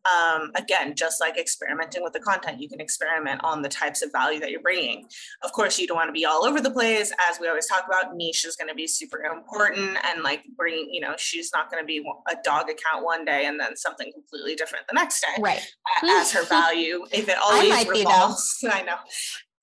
um, 0.07 0.51
again, 0.55 0.95
just 0.95 1.21
like 1.21 1.39
experimenting 1.39 2.03
with 2.03 2.13
the 2.13 2.21
content, 2.21 2.61
you 2.61 2.69
can 2.69 2.81
experiment 2.81 3.43
on 3.45 3.63
the 3.63 3.69
types 3.69 4.03
of 4.03 4.11
value 4.13 4.41
that 4.41 4.51
you're 4.51 4.63
bringing. 4.63 5.07
Of 5.45 5.53
course, 5.53 5.79
you 5.79 5.87
don't 5.87 5.97
want 5.97 6.09
to 6.09 6.13
be 6.13 6.25
all 6.25 6.45
over 6.47 6.61
the 6.61 6.71
place. 6.71 7.13
As 7.29 7.39
we 7.39 7.49
always 7.49 7.67
talk 7.67 7.85
about, 7.87 8.17
niche 8.17 8.45
is 8.45 8.57
going 8.57 8.69
to 8.69 8.75
be 8.75 8.87
super 8.87 9.23
important. 9.23 9.99
And 10.05 10.23
like 10.23 10.45
bringing, 10.57 10.89
you 10.93 11.01
know, 11.01 11.15
she's 11.19 11.51
not 11.55 11.71
going 11.71 11.83
to 11.83 11.87
be 11.87 12.03
a 12.31 12.37
dog 12.43 12.71
account 12.71 13.05
one 13.05 13.25
day 13.25 13.47
and 13.47 13.61
then 13.61 13.77
something 13.77 14.11
completely 14.13 14.55
different 14.55 14.87
the 14.89 14.95
next 14.95 15.21
day. 15.21 15.43
Right. 15.43 15.61
As 16.05 16.33
her 16.33 16.45
value, 16.49 17.05
if 17.13 17.29
it 17.29 17.37
always 17.43 17.73
I 17.73 17.89
revolves. 17.89 18.65
I 18.71 18.83
know. 18.83 18.97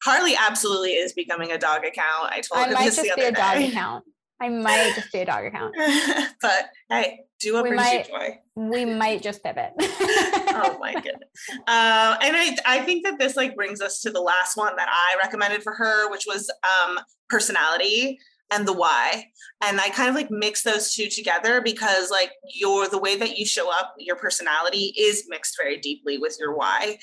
Harley 0.03 0.35
absolutely 0.39 0.91
is 0.91 1.13
becoming 1.13 1.51
a 1.51 1.57
dog 1.57 1.83
account. 1.83 2.31
I 2.31 2.41
told 2.41 2.67
I 2.67 2.77
her 2.77 2.85
this 2.85 2.97
the 2.97 3.11
other 3.11 3.21
be 3.21 3.27
a 3.27 3.31
day. 3.31 3.39
dog 3.39 3.61
account. 3.69 4.03
I 4.39 4.49
might 4.49 4.93
just 4.95 5.11
be 5.11 5.19
a 5.19 5.25
dog 5.25 5.45
account. 5.45 5.73
but 6.41 6.69
hey, 6.89 7.21
do 7.39 7.53
what 7.53 7.63
we 7.63 7.69
brings 7.69 7.83
might, 7.83 8.07
you 8.07 8.13
joy. 8.13 8.39
We 8.55 8.85
might 8.97 9.21
just 9.21 9.43
pivot. 9.43 9.73
oh 9.79 10.77
my 10.79 10.93
goodness. 10.93 11.29
Uh, 11.67 12.17
and 12.21 12.35
I, 12.35 12.55
I 12.65 12.79
think 12.81 13.03
that 13.05 13.17
this 13.17 13.35
like 13.35 13.55
brings 13.55 13.81
us 13.81 14.01
to 14.01 14.11
the 14.11 14.21
last 14.21 14.55
one 14.55 14.75
that 14.75 14.89
I 14.89 15.17
recommended 15.23 15.63
for 15.63 15.73
her, 15.73 16.11
which 16.11 16.25
was 16.27 16.51
um, 16.63 16.99
personality 17.29 18.19
and 18.51 18.67
the 18.67 18.73
why. 18.73 19.25
And 19.61 19.81
i 19.81 19.89
kind 19.89 20.09
of 20.09 20.15
like 20.15 20.29
mix 20.29 20.63
those 20.63 20.93
two 20.93 21.09
together 21.09 21.61
because 21.61 22.11
like 22.11 22.31
your 22.53 22.87
the 22.87 22.99
way 22.99 23.17
that 23.17 23.37
you 23.37 23.45
show 23.45 23.71
up 23.71 23.95
your 23.97 24.15
personality 24.15 24.93
is 24.97 25.25
mixed 25.27 25.55
very 25.59 25.77
deeply 25.77 26.17
with 26.17 26.37
your 26.39 26.55
why. 26.55 26.97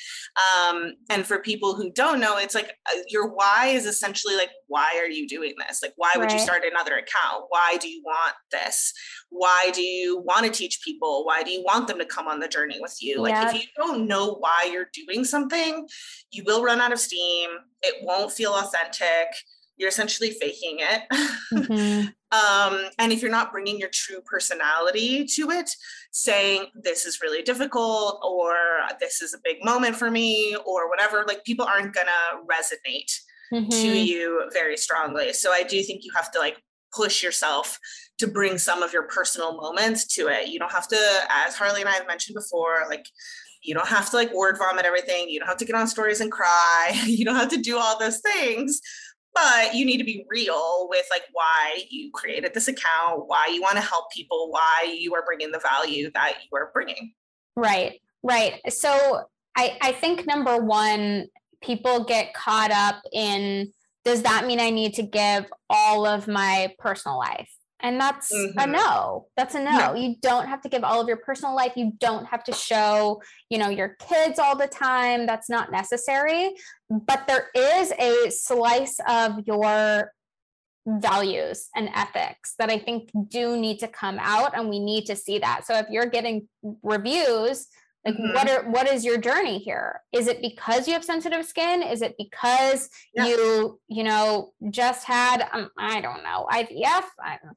Um 0.56 0.94
and 1.10 1.26
for 1.26 1.38
people 1.38 1.74
who 1.74 1.90
don't 1.90 2.20
know 2.20 2.36
it's 2.36 2.54
like 2.54 2.76
uh, 2.86 2.98
your 3.08 3.28
why 3.28 3.66
is 3.66 3.86
essentially 3.86 4.36
like 4.36 4.50
why 4.68 4.98
are 5.00 5.08
you 5.08 5.26
doing 5.26 5.54
this? 5.66 5.82
Like 5.82 5.94
why 5.96 6.12
would 6.16 6.24
right. 6.24 6.32
you 6.32 6.38
start 6.38 6.62
another 6.64 6.94
account? 6.94 7.46
Why 7.48 7.76
do 7.80 7.88
you 7.88 8.02
want 8.04 8.34
this? 8.50 8.92
Why 9.30 9.70
do 9.74 9.82
you 9.82 10.20
want 10.20 10.46
to 10.46 10.52
teach 10.52 10.80
people? 10.84 11.24
Why 11.24 11.42
do 11.42 11.50
you 11.50 11.62
want 11.62 11.88
them 11.88 11.98
to 11.98 12.06
come 12.06 12.28
on 12.28 12.40
the 12.40 12.48
journey 12.48 12.78
with 12.80 12.96
you? 13.00 13.20
Like 13.20 13.48
if 13.48 13.54
you 13.54 13.68
don't 13.76 14.06
know 14.06 14.34
why 14.34 14.68
you're 14.72 14.90
doing 14.92 15.24
something 15.24 15.86
you 16.30 16.42
will 16.44 16.62
run 16.62 16.80
out 16.80 16.92
of 16.92 17.00
steam. 17.00 17.50
It 17.82 17.96
won't 18.02 18.32
feel 18.32 18.52
authentic 18.52 19.28
you're 19.76 19.88
essentially 19.88 20.30
faking 20.30 20.78
it. 20.80 21.02
Mm-hmm. 21.52 22.08
um, 22.32 22.90
and 22.98 23.12
if 23.12 23.22
you're 23.22 23.30
not 23.30 23.52
bringing 23.52 23.78
your 23.78 23.90
true 23.92 24.20
personality 24.24 25.24
to 25.34 25.50
it, 25.50 25.70
saying 26.12 26.66
this 26.74 27.04
is 27.04 27.20
really 27.20 27.42
difficult 27.42 28.20
or 28.24 28.54
this 29.00 29.20
is 29.20 29.34
a 29.34 29.38
big 29.42 29.64
moment 29.64 29.96
for 29.96 30.10
me 30.10 30.56
or 30.64 30.88
whatever, 30.88 31.24
like 31.26 31.44
people 31.44 31.66
aren't 31.66 31.94
going 31.94 32.06
to 32.06 32.44
resonate 32.46 33.12
mm-hmm. 33.52 33.68
to 33.68 33.98
you 33.98 34.48
very 34.52 34.76
strongly. 34.76 35.32
So 35.32 35.52
I 35.52 35.62
do 35.62 35.82
think 35.82 36.04
you 36.04 36.12
have 36.14 36.30
to 36.32 36.38
like 36.38 36.60
push 36.94 37.22
yourself 37.22 37.78
to 38.18 38.28
bring 38.28 38.58
some 38.58 38.82
of 38.82 38.92
your 38.92 39.04
personal 39.04 39.56
moments 39.56 40.06
to 40.06 40.28
it. 40.28 40.48
You 40.48 40.60
don't 40.60 40.70
have 40.70 40.86
to, 40.88 40.98
as 41.46 41.56
Harley 41.56 41.80
and 41.80 41.88
I 41.88 41.94
have 41.94 42.06
mentioned 42.06 42.36
before, 42.36 42.84
like 42.88 43.06
you 43.64 43.74
don't 43.74 43.88
have 43.88 44.10
to 44.10 44.16
like 44.16 44.32
word 44.32 44.56
vomit 44.58 44.84
everything. 44.84 45.28
You 45.28 45.40
don't 45.40 45.48
have 45.48 45.56
to 45.56 45.64
get 45.64 45.74
on 45.74 45.88
stories 45.88 46.20
and 46.20 46.30
cry. 46.30 46.92
You 47.06 47.24
don't 47.24 47.34
have 47.34 47.48
to 47.50 47.56
do 47.56 47.78
all 47.78 47.98
those 47.98 48.20
things 48.20 48.80
but 49.34 49.74
you 49.74 49.84
need 49.84 49.98
to 49.98 50.04
be 50.04 50.24
real 50.28 50.86
with 50.88 51.06
like 51.10 51.24
why 51.32 51.82
you 51.90 52.10
created 52.12 52.54
this 52.54 52.68
account 52.68 53.26
why 53.26 53.48
you 53.52 53.60
want 53.60 53.76
to 53.76 53.82
help 53.82 54.10
people 54.12 54.50
why 54.50 54.96
you 54.98 55.14
are 55.14 55.24
bringing 55.24 55.50
the 55.50 55.60
value 55.60 56.10
that 56.14 56.34
you 56.42 56.56
are 56.56 56.70
bringing. 56.72 57.12
Right 57.56 58.00
right. 58.22 58.60
So 58.68 59.26
i 59.56 59.76
i 59.80 59.92
think 59.92 60.26
number 60.26 60.58
one 60.58 61.26
people 61.62 62.04
get 62.04 62.34
caught 62.34 62.70
up 62.70 63.02
in 63.12 63.72
does 64.04 64.22
that 64.22 64.46
mean 64.46 64.60
i 64.60 64.70
need 64.70 64.94
to 64.94 65.02
give 65.02 65.46
all 65.70 66.06
of 66.06 66.28
my 66.28 66.74
personal 66.78 67.18
life 67.18 67.53
and 67.84 68.00
that's 68.00 68.32
mm-hmm. 68.32 68.58
a 68.58 68.66
no. 68.66 69.26
That's 69.36 69.54
a 69.54 69.62
no. 69.62 69.76
no. 69.76 69.94
You 69.94 70.16
don't 70.22 70.48
have 70.48 70.62
to 70.62 70.70
give 70.70 70.82
all 70.82 71.02
of 71.02 71.06
your 71.06 71.18
personal 71.18 71.54
life. 71.54 71.72
You 71.76 71.92
don't 72.00 72.24
have 72.24 72.42
to 72.44 72.52
show, 72.52 73.20
you 73.50 73.58
know, 73.58 73.68
your 73.68 73.96
kids 74.08 74.38
all 74.38 74.56
the 74.56 74.66
time. 74.66 75.26
That's 75.26 75.50
not 75.50 75.70
necessary. 75.70 76.54
But 76.88 77.26
there 77.28 77.50
is 77.54 77.92
a 77.98 78.30
slice 78.30 78.98
of 79.06 79.46
your 79.46 80.12
values 80.86 81.68
and 81.76 81.90
ethics 81.94 82.54
that 82.58 82.70
I 82.70 82.78
think 82.78 83.10
do 83.28 83.58
need 83.58 83.80
to 83.80 83.88
come 83.88 84.18
out 84.18 84.56
and 84.56 84.70
we 84.70 84.80
need 84.80 85.04
to 85.06 85.16
see 85.16 85.38
that. 85.40 85.66
So 85.66 85.74
if 85.74 85.86
you're 85.90 86.06
getting 86.06 86.48
reviews, 86.82 87.66
like 88.06 88.14
mm-hmm. 88.14 88.32
what 88.32 88.50
are 88.50 88.70
what 88.70 88.88
is 88.88 89.04
your 89.04 89.18
journey 89.18 89.58
here? 89.58 90.00
Is 90.10 90.26
it 90.26 90.40
because 90.40 90.86
you 90.86 90.94
have 90.94 91.04
sensitive 91.04 91.44
skin? 91.44 91.82
Is 91.82 92.00
it 92.00 92.14
because 92.16 92.88
yeah. 93.14 93.26
you, 93.26 93.80
you 93.88 94.04
know, 94.04 94.52
just 94.70 95.04
had 95.04 95.46
um, 95.52 95.70
I 95.78 96.00
don't 96.00 96.22
know, 96.22 96.46
IVF? 96.50 97.04
I 97.22 97.38
don't 97.42 97.56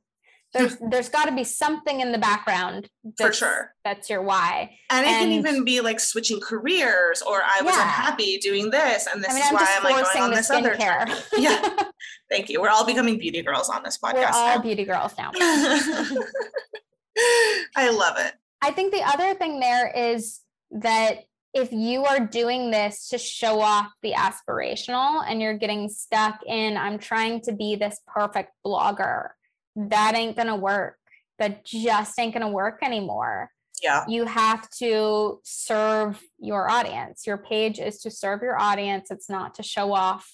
there's 0.54 0.78
there's 0.90 1.10
got 1.10 1.26
to 1.26 1.36
be 1.36 1.44
something 1.44 2.00
in 2.00 2.12
the 2.12 2.18
background 2.18 2.90
for 3.18 3.34
sure. 3.34 3.74
that's 3.84 4.10
your 4.10 4.22
why. 4.22 4.78
And 4.90 5.06
it 5.06 5.10
can 5.10 5.32
even 5.32 5.66
be 5.66 5.82
like 5.82 6.00
switching 6.00 6.40
careers 6.40 7.22
or 7.22 7.42
i 7.46 7.62
was 7.62 7.76
yeah. 7.76 7.84
unhappy 7.84 8.38
doing 8.38 8.70
this 8.70 9.08
and 9.12 9.24
this 9.24 9.32
I 9.32 9.34
mean, 9.34 9.44
is 9.44 9.50
I'm 9.50 9.56
why 9.56 9.76
i'm 9.78 9.84
like 9.84 10.14
going 10.14 10.24
on 10.24 10.32
this 10.32 10.50
other 10.50 10.76
care. 10.76 11.06
yeah. 11.38 11.76
Thank 12.30 12.50
you. 12.50 12.62
We're 12.62 12.70
all 12.70 12.86
becoming 12.86 13.18
beauty 13.18 13.42
girls 13.42 13.70
on 13.70 13.84
this 13.84 13.98
podcast 13.98 14.14
we're 14.16 14.28
all 14.28 14.56
now. 14.58 14.62
beauty 14.62 14.84
girls 14.84 15.14
now. 15.18 15.32
I 17.76 17.90
love 17.90 18.18
it. 18.18 18.34
I 18.62 18.72
think 18.72 18.94
the 18.94 19.02
other 19.02 19.34
thing 19.34 19.60
there 19.60 19.88
is 19.88 20.42
that 20.72 21.20
if 21.54 21.72
you 21.72 22.04
are 22.06 22.20
doing 22.20 22.70
this 22.70 23.08
to 23.10 23.18
show 23.18 23.62
off 23.62 23.88
the 24.04 24.12
aspirational 24.14 25.24
and 25.26 25.42
you're 25.42 25.58
getting 25.58 25.88
stuck 25.88 26.42
in 26.46 26.76
i'm 26.78 27.00
trying 27.00 27.40
to 27.42 27.54
be 27.54 27.76
this 27.76 28.02
perfect 28.06 28.52
blogger 28.66 29.30
that 29.78 30.16
ain't 30.16 30.36
going 30.36 30.48
to 30.48 30.56
work. 30.56 30.98
That 31.40 31.64
just 31.64 32.18
ain't 32.20 32.34
going 32.34 32.46
to 32.46 32.52
work 32.52 32.80
anymore. 32.82 33.52
Yeah. 33.84 34.06
You 34.08 34.26
have 34.26 34.68
to 34.80 35.40
serve 35.44 36.20
your 36.40 36.70
audience. 36.70 37.28
Your 37.28 37.38
page 37.38 37.80
is 37.80 38.02
to 38.02 38.10
serve 38.10 38.42
your 38.42 38.60
audience. 38.60 39.12
It's 39.12 39.30
not 39.30 39.54
to 39.56 39.64
show 39.64 39.94
off 39.94 40.28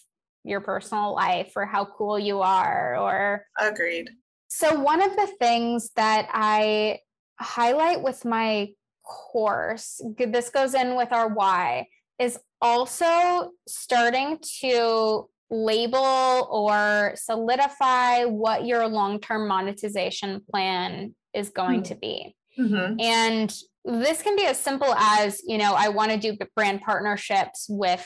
your 0.45 0.61
personal 0.61 1.13
life 1.13 1.51
or 1.57 1.65
how 1.65 1.83
cool 1.85 2.17
you 2.17 2.41
are 2.41 2.97
or 2.97 3.45
agreed. 3.59 4.09
So 4.47 4.79
one 4.79 5.01
of 5.01 5.15
the 5.15 5.27
things 5.39 5.89
that 5.97 6.29
I 6.31 6.99
highlight 7.39 8.01
with 8.01 8.23
my 8.23 8.69
course, 9.03 10.01
this 10.17 10.49
goes 10.49 10.73
in 10.73 10.95
with 10.95 11.11
our 11.11 11.27
why, 11.27 11.87
is 12.19 12.39
also 12.61 13.51
starting 13.67 14.39
to 14.61 15.27
label 15.53 16.47
or 16.51 17.13
solidify 17.15 18.25
what 18.25 18.65
your 18.65 18.87
long 18.87 19.19
term 19.19 19.47
monetization 19.47 20.41
plan 20.49 21.13
is 21.33 21.49
going 21.49 21.81
mm-hmm. 21.83 21.93
to 21.93 21.95
be. 21.95 22.35
Mm-hmm. 22.59 22.99
And 22.99 23.55
this 23.85 24.21
can 24.21 24.35
be 24.35 24.45
as 24.45 24.59
simple 24.59 24.93
as, 24.95 25.41
you 25.45 25.57
know, 25.57 25.73
I 25.77 25.89
want 25.89 26.11
to 26.11 26.17
do 26.17 26.35
brand 26.55 26.81
partnerships 26.81 27.67
with 27.69 28.05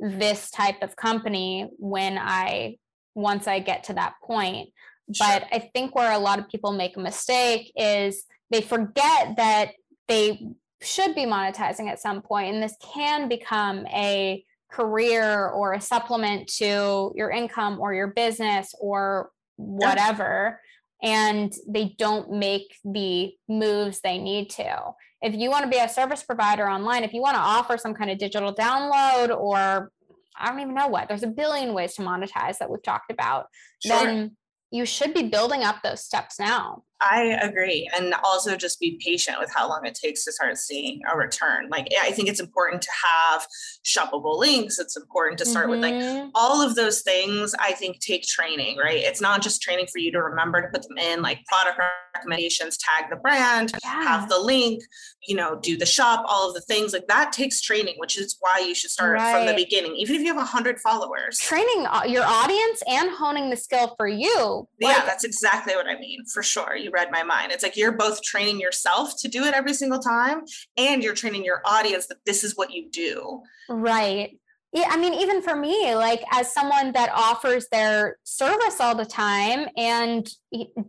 this 0.00 0.50
type 0.50 0.82
of 0.82 0.96
company 0.96 1.68
when 1.78 2.18
I 2.18 2.76
once 3.14 3.46
I 3.46 3.60
get 3.60 3.84
to 3.84 3.94
that 3.94 4.14
point. 4.22 4.70
Sure. 5.12 5.26
But 5.26 5.46
I 5.52 5.70
think 5.72 5.94
where 5.94 6.12
a 6.12 6.18
lot 6.18 6.38
of 6.38 6.48
people 6.48 6.72
make 6.72 6.96
a 6.96 7.00
mistake 7.00 7.72
is 7.76 8.24
they 8.50 8.60
forget 8.60 9.36
that 9.36 9.72
they 10.06 10.40
should 10.80 11.14
be 11.14 11.26
monetizing 11.26 11.88
at 11.88 12.00
some 12.00 12.22
point 12.22 12.54
and 12.54 12.62
this 12.62 12.76
can 12.94 13.28
become 13.28 13.86
a 13.86 14.44
career 14.70 15.48
or 15.48 15.72
a 15.72 15.80
supplement 15.80 16.48
to 16.48 17.12
your 17.14 17.30
income 17.30 17.80
or 17.80 17.94
your 17.94 18.08
business 18.08 18.74
or 18.80 19.30
whatever 19.56 20.60
and 21.02 21.52
they 21.68 21.94
don't 21.98 22.30
make 22.30 22.76
the 22.84 23.32
moves 23.48 24.00
they 24.00 24.18
need 24.18 24.50
to. 24.50 24.94
If 25.22 25.34
you 25.34 25.48
want 25.50 25.64
to 25.64 25.70
be 25.70 25.78
a 25.78 25.88
service 25.88 26.22
provider 26.22 26.68
online 26.68 27.04
if 27.04 27.12
you 27.12 27.20
want 27.20 27.36
to 27.36 27.40
offer 27.40 27.76
some 27.76 27.94
kind 27.94 28.10
of 28.10 28.18
digital 28.18 28.54
download 28.54 29.36
or 29.36 29.90
i 30.36 30.48
don't 30.48 30.60
even 30.60 30.74
know 30.74 30.86
what 30.86 31.08
there's 31.08 31.24
a 31.24 31.28
billion 31.28 31.74
ways 31.74 31.94
to 31.94 32.02
monetize 32.02 32.58
that 32.58 32.70
we've 32.70 32.82
talked 32.82 33.10
about 33.10 33.46
sure. 33.84 33.96
then 33.96 34.36
you 34.70 34.86
should 34.86 35.12
be 35.12 35.24
building 35.24 35.64
up 35.64 35.82
those 35.82 36.04
steps 36.04 36.38
now 36.38 36.84
I 37.00 37.38
agree. 37.42 37.88
And 37.96 38.14
also 38.24 38.56
just 38.56 38.80
be 38.80 39.00
patient 39.04 39.38
with 39.38 39.52
how 39.54 39.68
long 39.68 39.86
it 39.86 39.94
takes 39.94 40.24
to 40.24 40.32
start 40.32 40.56
seeing 40.58 41.00
a 41.12 41.16
return. 41.16 41.68
Like, 41.70 41.88
I 42.00 42.10
think 42.10 42.28
it's 42.28 42.40
important 42.40 42.82
to 42.82 42.90
have 43.06 43.46
shoppable 43.84 44.38
links. 44.38 44.78
It's 44.78 44.96
important 44.96 45.38
to 45.38 45.46
start 45.46 45.66
mm-hmm. 45.66 45.70
with 45.70 45.80
like 45.80 45.94
mm-hmm. 45.94 46.30
all 46.34 46.60
of 46.60 46.74
those 46.74 47.02
things, 47.02 47.54
I 47.60 47.72
think 47.72 48.00
take 48.00 48.22
training, 48.24 48.78
right? 48.78 48.98
It's 48.98 49.20
not 49.20 49.42
just 49.42 49.62
training 49.62 49.86
for 49.92 49.98
you 49.98 50.10
to 50.12 50.22
remember 50.22 50.60
to 50.60 50.68
put 50.68 50.82
them 50.88 50.98
in, 50.98 51.22
like 51.22 51.44
product 51.46 51.80
recommendations, 52.14 52.78
tag 52.78 53.10
the 53.10 53.16
brand, 53.16 53.72
yeah. 53.84 54.02
have 54.02 54.28
the 54.28 54.38
link, 54.38 54.82
you 55.26 55.36
know, 55.36 55.58
do 55.60 55.76
the 55.76 55.86
shop, 55.86 56.24
all 56.26 56.48
of 56.48 56.54
the 56.54 56.60
things 56.62 56.92
like 56.92 57.06
that 57.06 57.32
takes 57.32 57.60
training, 57.60 57.94
which 57.98 58.18
is 58.18 58.36
why 58.40 58.58
you 58.58 58.74
should 58.74 58.90
start 58.90 59.14
right. 59.14 59.32
from 59.32 59.46
the 59.46 59.54
beginning, 59.54 59.94
even 59.96 60.16
if 60.16 60.22
you 60.22 60.28
have 60.28 60.42
a 60.42 60.46
hundred 60.46 60.80
followers. 60.80 61.38
Training 61.38 61.86
uh, 61.86 62.02
your 62.06 62.24
audience 62.24 62.82
and 62.88 63.10
honing 63.10 63.50
the 63.50 63.56
skill 63.56 63.94
for 63.96 64.08
you. 64.08 64.66
Yeah, 64.80 64.88
like, 64.88 65.06
that's 65.06 65.24
exactly 65.24 65.76
what 65.76 65.86
I 65.86 65.98
mean, 65.98 66.24
for 66.32 66.42
sure. 66.42 66.76
You 66.76 66.87
read 66.92 67.10
my 67.10 67.22
mind. 67.22 67.52
It's 67.52 67.62
like 67.62 67.76
you're 67.76 67.92
both 67.92 68.22
training 68.22 68.60
yourself 68.60 69.14
to 69.20 69.28
do 69.28 69.44
it 69.44 69.54
every 69.54 69.74
single 69.74 69.98
time, 69.98 70.42
and 70.76 71.02
you're 71.02 71.14
training 71.14 71.44
your 71.44 71.62
audience 71.64 72.06
that 72.06 72.18
this 72.26 72.44
is 72.44 72.56
what 72.56 72.72
you 72.72 72.90
do. 72.90 73.42
Right. 73.68 74.38
Yeah, 74.72 74.88
I 74.90 74.98
mean, 74.98 75.14
even 75.14 75.40
for 75.40 75.56
me, 75.56 75.94
like 75.94 76.22
as 76.32 76.52
someone 76.52 76.92
that 76.92 77.10
offers 77.14 77.68
their 77.72 78.18
service 78.24 78.80
all 78.80 78.94
the 78.94 79.06
time 79.06 79.66
and 79.78 80.28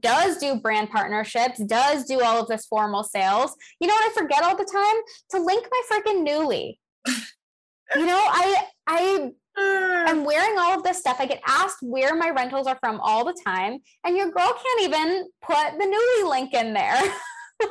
does 0.02 0.38
do 0.38 0.60
brand 0.60 0.90
partnerships, 0.90 1.60
does 1.60 2.04
do 2.04 2.22
all 2.22 2.42
of 2.42 2.50
this 2.50 2.66
formal 2.66 3.04
sales, 3.04 3.56
you 3.80 3.88
know 3.88 3.94
what 3.94 4.12
I 4.12 4.22
forget 4.22 4.44
all 4.44 4.58
the 4.58 4.66
time? 4.66 5.02
To 5.32 5.46
link 5.46 5.66
my 5.72 5.82
freaking 5.90 6.28
Nuuly. 6.28 6.78
you 7.96 8.06
know, 8.06 8.20
I 8.20 8.66
I 8.86 9.32
I'm 10.08 10.24
wearing 10.24 10.58
all 10.58 10.78
of 10.78 10.84
this 10.84 11.00
stuff. 11.00 11.17
I 11.19 11.26
get 11.26 11.41
asked 11.45 11.78
where 11.82 12.15
my 12.15 12.30
rentals 12.30 12.67
are 12.67 12.78
from 12.80 13.00
all 13.02 13.26
the 13.26 13.39
time, 13.45 13.80
and 14.04 14.15
your 14.15 14.32
girl 14.32 14.54
can't 14.54 14.82
even 14.82 15.28
put 15.41 15.78
the 15.78 15.86
Nuuly 15.86 16.30
link 16.30 16.54
in 16.54 16.74
there. 16.74 17.00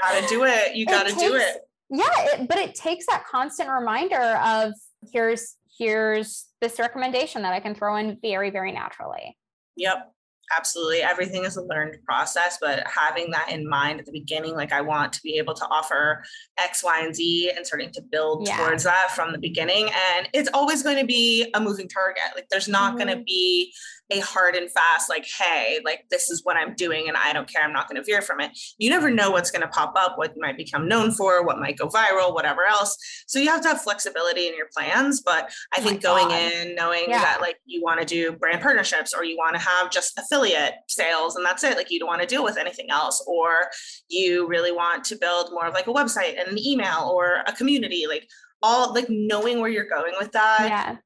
gotta 0.00 0.26
do 0.28 0.44
it. 0.44 0.74
You 0.74 0.86
gotta 0.86 1.10
it 1.10 1.14
takes, 1.14 1.22
do 1.22 1.36
it. 1.36 1.56
Yeah, 1.90 2.04
it, 2.34 2.48
but 2.48 2.58
it 2.58 2.74
takes 2.74 3.06
that 3.06 3.24
constant 3.30 3.68
reminder 3.68 4.40
of 4.44 4.72
here's 5.12 5.56
here's 5.78 6.46
this 6.60 6.78
recommendation 6.78 7.42
that 7.42 7.52
I 7.52 7.60
can 7.60 7.74
throw 7.74 7.96
in 7.96 8.18
very 8.22 8.50
very 8.50 8.72
naturally. 8.72 9.36
Yep 9.76 10.12
absolutely 10.56 11.02
everything 11.02 11.44
is 11.44 11.56
a 11.56 11.62
learned 11.62 11.96
process 12.04 12.58
but 12.60 12.84
having 12.86 13.30
that 13.30 13.50
in 13.50 13.68
mind 13.68 14.00
at 14.00 14.06
the 14.06 14.12
beginning 14.12 14.54
like 14.54 14.72
i 14.72 14.80
want 14.80 15.12
to 15.12 15.20
be 15.22 15.38
able 15.38 15.54
to 15.54 15.64
offer 15.66 16.22
x 16.58 16.82
y 16.82 17.00
and 17.02 17.14
z 17.14 17.50
and 17.54 17.66
starting 17.66 17.90
to 17.90 18.02
build 18.02 18.46
yeah. 18.46 18.56
towards 18.58 18.84
that 18.84 19.10
from 19.14 19.32
the 19.32 19.38
beginning 19.38 19.88
and 20.16 20.28
it's 20.32 20.48
always 20.52 20.82
going 20.82 20.98
to 20.98 21.06
be 21.06 21.48
a 21.54 21.60
moving 21.60 21.88
target 21.88 22.22
like 22.34 22.46
there's 22.50 22.68
not 22.68 22.90
mm-hmm. 22.90 23.06
going 23.06 23.18
to 23.18 23.24
be 23.24 23.72
a 24.12 24.20
hard 24.20 24.54
and 24.54 24.70
fast 24.70 25.08
like 25.08 25.26
hey 25.38 25.80
like 25.84 26.04
this 26.10 26.30
is 26.30 26.44
what 26.44 26.56
i'm 26.56 26.74
doing 26.74 27.08
and 27.08 27.16
i 27.16 27.32
don't 27.32 27.48
care 27.48 27.62
i'm 27.62 27.72
not 27.72 27.88
going 27.88 27.96
to 27.96 28.04
veer 28.04 28.20
from 28.20 28.40
it 28.40 28.50
you 28.78 28.90
never 28.90 29.10
know 29.10 29.30
what's 29.30 29.50
going 29.50 29.62
to 29.62 29.68
pop 29.68 29.94
up 29.96 30.18
what 30.18 30.34
you 30.34 30.40
might 30.42 30.56
become 30.56 30.86
known 30.86 31.10
for 31.10 31.44
what 31.44 31.58
might 31.58 31.78
go 31.78 31.88
viral 31.88 32.34
whatever 32.34 32.64
else 32.64 32.96
so 33.26 33.38
you 33.38 33.48
have 33.48 33.60
to 33.60 33.68
have 33.68 33.80
flexibility 33.80 34.46
in 34.46 34.56
your 34.56 34.68
plans 34.76 35.22
but 35.24 35.50
i 35.72 35.78
oh 35.78 35.82
think 35.82 36.02
going 36.02 36.28
God. 36.28 36.52
in 36.52 36.74
knowing 36.74 37.04
yeah. 37.08 37.22
that 37.22 37.40
like 37.40 37.56
you 37.64 37.82
want 37.82 38.00
to 38.00 38.06
do 38.06 38.32
brand 38.32 38.60
partnerships 38.60 39.14
or 39.14 39.24
you 39.24 39.36
want 39.36 39.54
to 39.54 39.60
have 39.60 39.90
just 39.90 40.14
affiliate 40.32 40.74
sales 40.88 41.36
and 41.36 41.44
that's 41.44 41.62
it 41.62 41.76
like 41.76 41.90
you 41.90 41.98
don't 41.98 42.08
want 42.08 42.20
to 42.20 42.26
deal 42.26 42.44
with 42.44 42.56
anything 42.56 42.90
else 42.90 43.22
or 43.26 43.70
you 44.08 44.46
really 44.48 44.72
want 44.72 45.04
to 45.04 45.16
build 45.16 45.50
more 45.52 45.66
of 45.66 45.74
like 45.74 45.86
a 45.86 45.92
website 45.92 46.38
and 46.40 46.48
an 46.48 46.58
email 46.58 47.10
or 47.14 47.42
a 47.46 47.52
community 47.52 48.06
like 48.08 48.26
all 48.62 48.94
like 48.94 49.06
knowing 49.08 49.60
where 49.60 49.70
you're 49.70 49.88
going 49.88 50.14
with 50.18 50.32
that 50.32 50.66
yeah 50.68 50.96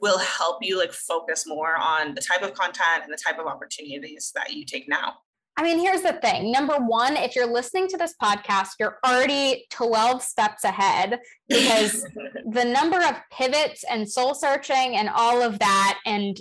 will 0.00 0.18
help 0.18 0.58
you 0.62 0.78
like 0.78 0.92
focus 0.92 1.46
more 1.46 1.76
on 1.76 2.14
the 2.14 2.20
type 2.20 2.42
of 2.42 2.54
content 2.54 3.04
and 3.04 3.12
the 3.12 3.16
type 3.16 3.38
of 3.38 3.46
opportunities 3.46 4.32
that 4.34 4.52
you 4.52 4.64
take 4.64 4.88
now. 4.88 5.14
I 5.58 5.62
mean, 5.62 5.78
here's 5.78 6.02
the 6.02 6.12
thing. 6.12 6.52
Number 6.52 6.76
one, 6.76 7.16
if 7.16 7.34
you're 7.34 7.50
listening 7.50 7.88
to 7.88 7.96
this 7.96 8.14
podcast, 8.22 8.72
you're 8.78 8.98
already 9.04 9.66
12 9.70 10.22
steps 10.22 10.64
ahead 10.64 11.18
because 11.48 12.02
the 12.50 12.64
number 12.64 12.98
of 12.98 13.16
pivots 13.32 13.82
and 13.90 14.08
soul 14.08 14.34
searching 14.34 14.96
and 14.96 15.08
all 15.08 15.40
of 15.40 15.58
that 15.58 15.98
and 16.04 16.38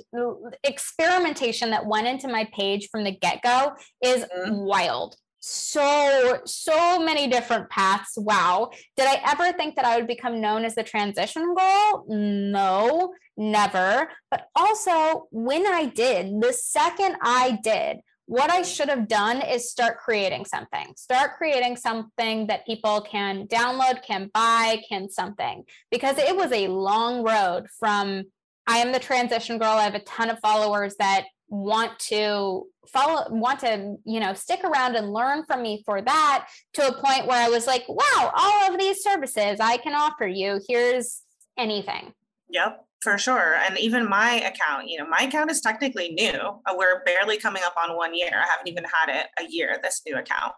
experimentation 0.65 1.69
that 1.69 1.86
went 1.86 2.08
into 2.08 2.28
my 2.28 2.47
page 2.54 2.89
from 2.91 3.06
the 3.06 3.12
get 3.12 3.41
go 3.41 3.73
is 4.04 4.25
mm-hmm. 4.25 4.56
wild. 4.56 5.15
So 5.39 6.39
so 6.45 6.99
many 6.99 7.28
different 7.28 7.69
paths. 7.69 8.13
Wow. 8.17 8.71
Did 8.97 9.06
i 9.08 9.21
ever 9.32 9.56
think 9.56 9.75
that 9.75 9.86
i 9.86 9.95
would 9.95 10.08
become 10.08 10.41
known 10.41 10.65
as 10.65 10.73
the 10.73 10.82
transition 10.82 11.54
girl 11.54 12.06
no 12.10 13.13
never. 13.38 14.10
But 14.32 14.47
also 14.56 15.28
when 15.30 15.67
i 15.67 15.86
did 15.86 16.41
the 16.41 16.51
second 16.51 17.17
i 17.21 17.60
did 17.63 17.97
what 18.28 18.52
i 18.52 18.62
should 18.62 18.90
have 18.90 19.08
done 19.08 19.42
is 19.42 19.70
start 19.70 19.98
creating 19.98 20.46
something. 20.46 20.94
Start 20.96 21.38
creating 21.38 21.76
something 21.76 22.48
that 22.48 22.66
people 22.66 23.02
can 23.02 23.48
download 23.48 24.02
can 24.04 24.30
buy 24.34 24.82
can 24.88 25.10
something. 25.10 25.64
Because 25.92 26.18
it 26.18 26.36
was 26.36 26.52
a 26.52 26.68
long 26.68 27.24
road 27.24 27.68
from 27.80 28.24
i 28.68 28.78
am 28.78 28.92
the 28.92 29.00
transition 29.00 29.58
girl. 29.58 29.70
I 29.70 29.84
have 29.84 29.96
a 29.96 30.00
ton 30.00 30.30
of 30.30 30.40
followers 30.40 30.96
that 31.00 31.26
want 31.48 31.98
to 32.00 32.66
follow 32.88 33.26
want 33.30 33.60
to 33.60 33.96
you 34.04 34.20
know 34.20 34.34
stick 34.34 34.64
around 34.64 34.96
and 34.96 35.14
learn 35.14 35.44
from 35.46 35.62
me 35.62 35.84
for 35.86 36.02
that 36.02 36.48
to 36.74 36.88
a 36.88 37.02
point 37.02 37.28
where 37.28 37.42
i 37.42 37.48
was 37.48 37.68
like 37.68 37.84
wow 37.88 38.32
all 38.36 38.74
of 38.74 38.80
these 38.80 39.04
services 39.04 39.60
i 39.60 39.78
can 39.78 39.94
offer 39.94 40.28
you. 40.28 40.60
Here's 40.68 41.22
anything. 41.58 42.14
Yep 42.50 42.86
for 43.06 43.18
sure. 43.20 43.54
And 43.54 43.78
even 43.78 44.10
my 44.10 44.32
account 44.32 44.89
you 44.89 44.98
know 44.98 45.08
my 45.08 45.22
account 45.28 45.52
is 45.52 45.62
technically 45.62 46.10
new. 46.10 46.39
Uh, 46.65 46.74
we're 46.76 47.04
barely 47.04 47.38
coming 47.38 47.62
up 47.63 47.76
on 47.82 47.96
one 47.96 48.15
year. 48.15 48.32
I 48.34 48.48
haven't 48.50 48.68
even 48.68 48.84
had 48.84 49.15
it 49.15 49.28
a 49.39 49.46
year 49.48 49.78
this 49.82 50.02
new 50.06 50.18
account. 50.18 50.54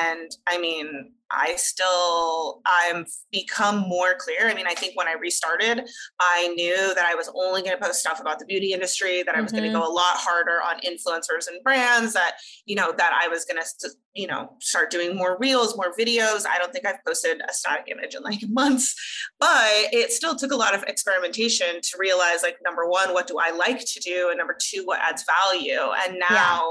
And 0.00 0.30
i 0.48 0.58
mean 0.58 1.12
I 1.30 1.56
still 1.56 2.60
I'm 2.66 3.06
become 3.30 3.78
more 3.78 4.14
clear. 4.18 4.48
I 4.48 4.54
mean, 4.54 4.66
I 4.66 4.74
think 4.74 4.96
when 4.96 5.08
I 5.08 5.14
restarted, 5.14 5.88
I 6.20 6.48
knew 6.48 6.94
that 6.94 7.04
I 7.04 7.14
was 7.14 7.30
only 7.34 7.62
going 7.62 7.76
to 7.76 7.82
post 7.82 8.00
stuff 8.00 8.20
about 8.20 8.38
the 8.38 8.46
beauty 8.46 8.72
industry, 8.72 9.22
that 9.22 9.34
I 9.34 9.40
was 9.40 9.52
mm-hmm. 9.52 9.62
going 9.62 9.72
to 9.72 9.78
go 9.78 9.86
a 9.86 9.92
lot 9.92 10.16
harder 10.16 10.60
on 10.62 10.80
influencers 10.80 11.48
and 11.48 11.62
brands, 11.62 12.12
that 12.14 12.36
you 12.66 12.76
know, 12.76 12.92
that 12.96 13.12
I 13.22 13.28
was 13.28 13.44
going 13.44 13.60
to 13.60 13.90
you 14.18 14.26
know, 14.26 14.50
start 14.60 14.90
doing 14.90 15.16
more 15.16 15.38
reels, 15.38 15.76
more 15.76 15.94
videos. 15.96 16.44
I 16.44 16.58
don't 16.58 16.72
think 16.72 16.84
I've 16.84 17.04
posted 17.06 17.40
a 17.40 17.52
static 17.52 17.86
image 17.88 18.16
in 18.16 18.22
like 18.22 18.40
months, 18.48 18.94
but 19.38 19.70
it 19.92 20.10
still 20.12 20.34
took 20.34 20.50
a 20.50 20.56
lot 20.56 20.74
of 20.74 20.82
experimentation 20.84 21.80
to 21.80 21.98
realize 21.98 22.42
like 22.42 22.56
number 22.64 22.88
one, 22.88 23.12
what 23.12 23.28
do 23.28 23.38
I 23.38 23.50
like 23.50 23.78
to 23.78 24.00
do? 24.00 24.28
And 24.30 24.38
number 24.38 24.56
two, 24.60 24.82
what 24.84 25.00
adds 25.00 25.24
value? 25.24 25.92
And 26.04 26.18
now, 26.18 26.28
yeah. 26.30 26.64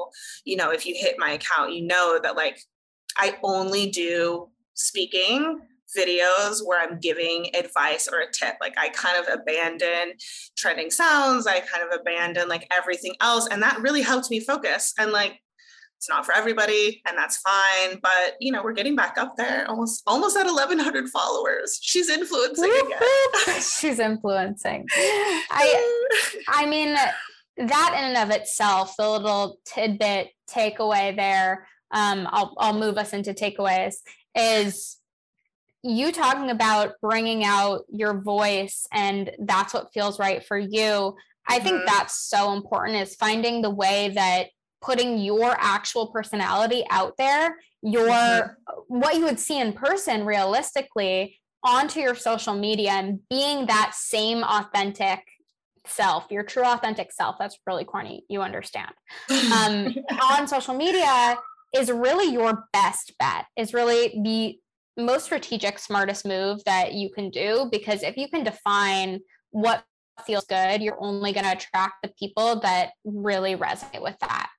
you 0.44 0.58
know, 0.58 0.72
if 0.72 0.86
you 0.86 0.94
hit 0.96 1.16
my 1.18 1.32
account, 1.32 1.74
you 1.74 1.88
know 1.88 2.20
that 2.22 2.36
like 2.36 2.60
I 3.18 3.38
only 3.44 3.90
do 3.90 4.50
speaking 4.74 5.62
videos 5.98 6.60
where 6.66 6.82
I'm 6.82 7.00
giving 7.00 7.50
advice 7.56 8.08
or 8.12 8.20
a 8.20 8.32
tip. 8.32 8.56
Like 8.60 8.76
I 8.78 8.90
kind 8.90 9.18
of 9.18 9.40
abandon 9.40 10.14
trending 10.58 10.92
sounds, 10.92 11.48
I 11.48 11.60
kind 11.62 11.84
of 11.84 12.00
abandon 12.00 12.50
like 12.50 12.68
everything 12.72 13.16
else. 13.22 13.48
And 13.50 13.62
that 13.64 13.82
really 13.82 14.02
helped 14.02 14.30
me 14.30 14.40
focus. 14.40 14.94
And 15.00 15.12
like 15.12 15.40
it's 15.98 16.08
not 16.08 16.26
for 16.26 16.34
everybody 16.36 17.02
and 17.08 17.18
that's 17.18 17.38
fine 17.38 18.00
but 18.04 18.36
you 18.40 18.52
know 18.52 18.62
we're 18.64 18.72
getting 18.72 18.96
back 18.96 19.18
up 19.18 19.36
there 19.36 19.68
almost 19.68 20.04
almost 20.06 20.38
at 20.38 20.46
1100 20.46 21.10
followers 21.10 21.80
she's 21.82 22.08
influencing 22.08 22.72
again 22.72 23.00
she's 23.62 23.98
influencing 23.98 24.86
i 24.96 26.04
i 26.50 26.68
mean 26.68 26.96
that 27.58 27.96
in 27.98 28.16
and 28.16 28.18
of 28.18 28.30
itself 28.30 28.94
the 28.98 29.10
little 29.10 29.58
tidbit 29.66 30.30
takeaway 30.48 31.16
there 31.16 31.68
um, 31.92 32.28
I'll, 32.32 32.54
I'll 32.58 32.78
move 32.78 32.98
us 32.98 33.14
into 33.14 33.34
takeaways 33.34 33.96
is 34.36 34.98
you 35.84 36.12
talking 36.12 36.50
about 36.50 36.94
bringing 37.02 37.44
out 37.44 37.84
your 37.90 38.20
voice 38.20 38.88
and 38.92 39.32
that's 39.40 39.74
what 39.74 39.94
feels 39.94 40.20
right 40.20 40.44
for 40.44 40.58
you 40.58 41.16
i 41.48 41.60
think 41.60 41.78
mm-hmm. 41.78 41.86
that's 41.86 42.18
so 42.28 42.54
important 42.54 42.98
is 42.98 43.16
finding 43.16 43.62
the 43.62 43.70
way 43.70 44.10
that 44.10 44.48
putting 44.82 45.18
your 45.18 45.56
actual 45.60 46.08
personality 46.08 46.84
out 46.90 47.14
there 47.18 47.56
your 47.82 48.10
mm-hmm. 48.10 49.00
what 49.00 49.16
you 49.16 49.24
would 49.24 49.40
see 49.40 49.60
in 49.60 49.72
person 49.72 50.26
realistically 50.26 51.40
onto 51.64 52.00
your 52.00 52.16
social 52.16 52.54
media 52.54 52.92
and 52.92 53.20
being 53.30 53.66
that 53.68 53.94
same 53.94 54.44
authentic 54.44 55.20
self, 55.86 56.26
your 56.30 56.44
true 56.44 56.64
authentic 56.64 57.12
self. 57.12 57.38
That's 57.40 57.58
really 57.66 57.86
corny. 57.86 58.24
You 58.30 58.42
understand. 58.42 58.92
Um, 59.58 59.96
on 60.22 60.48
social 60.48 60.74
media 60.74 61.38
is 61.76 61.92
really 61.92 62.32
your 62.32 62.68
best 62.74 63.14
bet, 63.20 63.46
is 63.58 63.74
really 63.74 64.20
the 64.24 64.58
most 65.02 65.26
strategic, 65.26 65.80
smartest 65.80 66.26
move 66.26 66.64
that 66.66 66.94
you 66.94 67.10
can 67.10 67.30
do. 67.30 67.68
Because 67.72 68.04
if 68.04 68.18
you 68.18 68.28
can 68.28 68.44
define 68.44 69.20
what 69.52 69.84
feels 70.26 70.46
good, 70.46 70.82
you're 70.82 71.02
only 71.02 71.34
going 71.34 71.46
to 71.46 71.52
attract 71.52 71.96
the 72.02 72.12
people 72.20 72.60
that 72.62 72.92
really 73.06 73.56
resonate 73.56 74.02
with 74.02 74.18
that. 74.20 74.50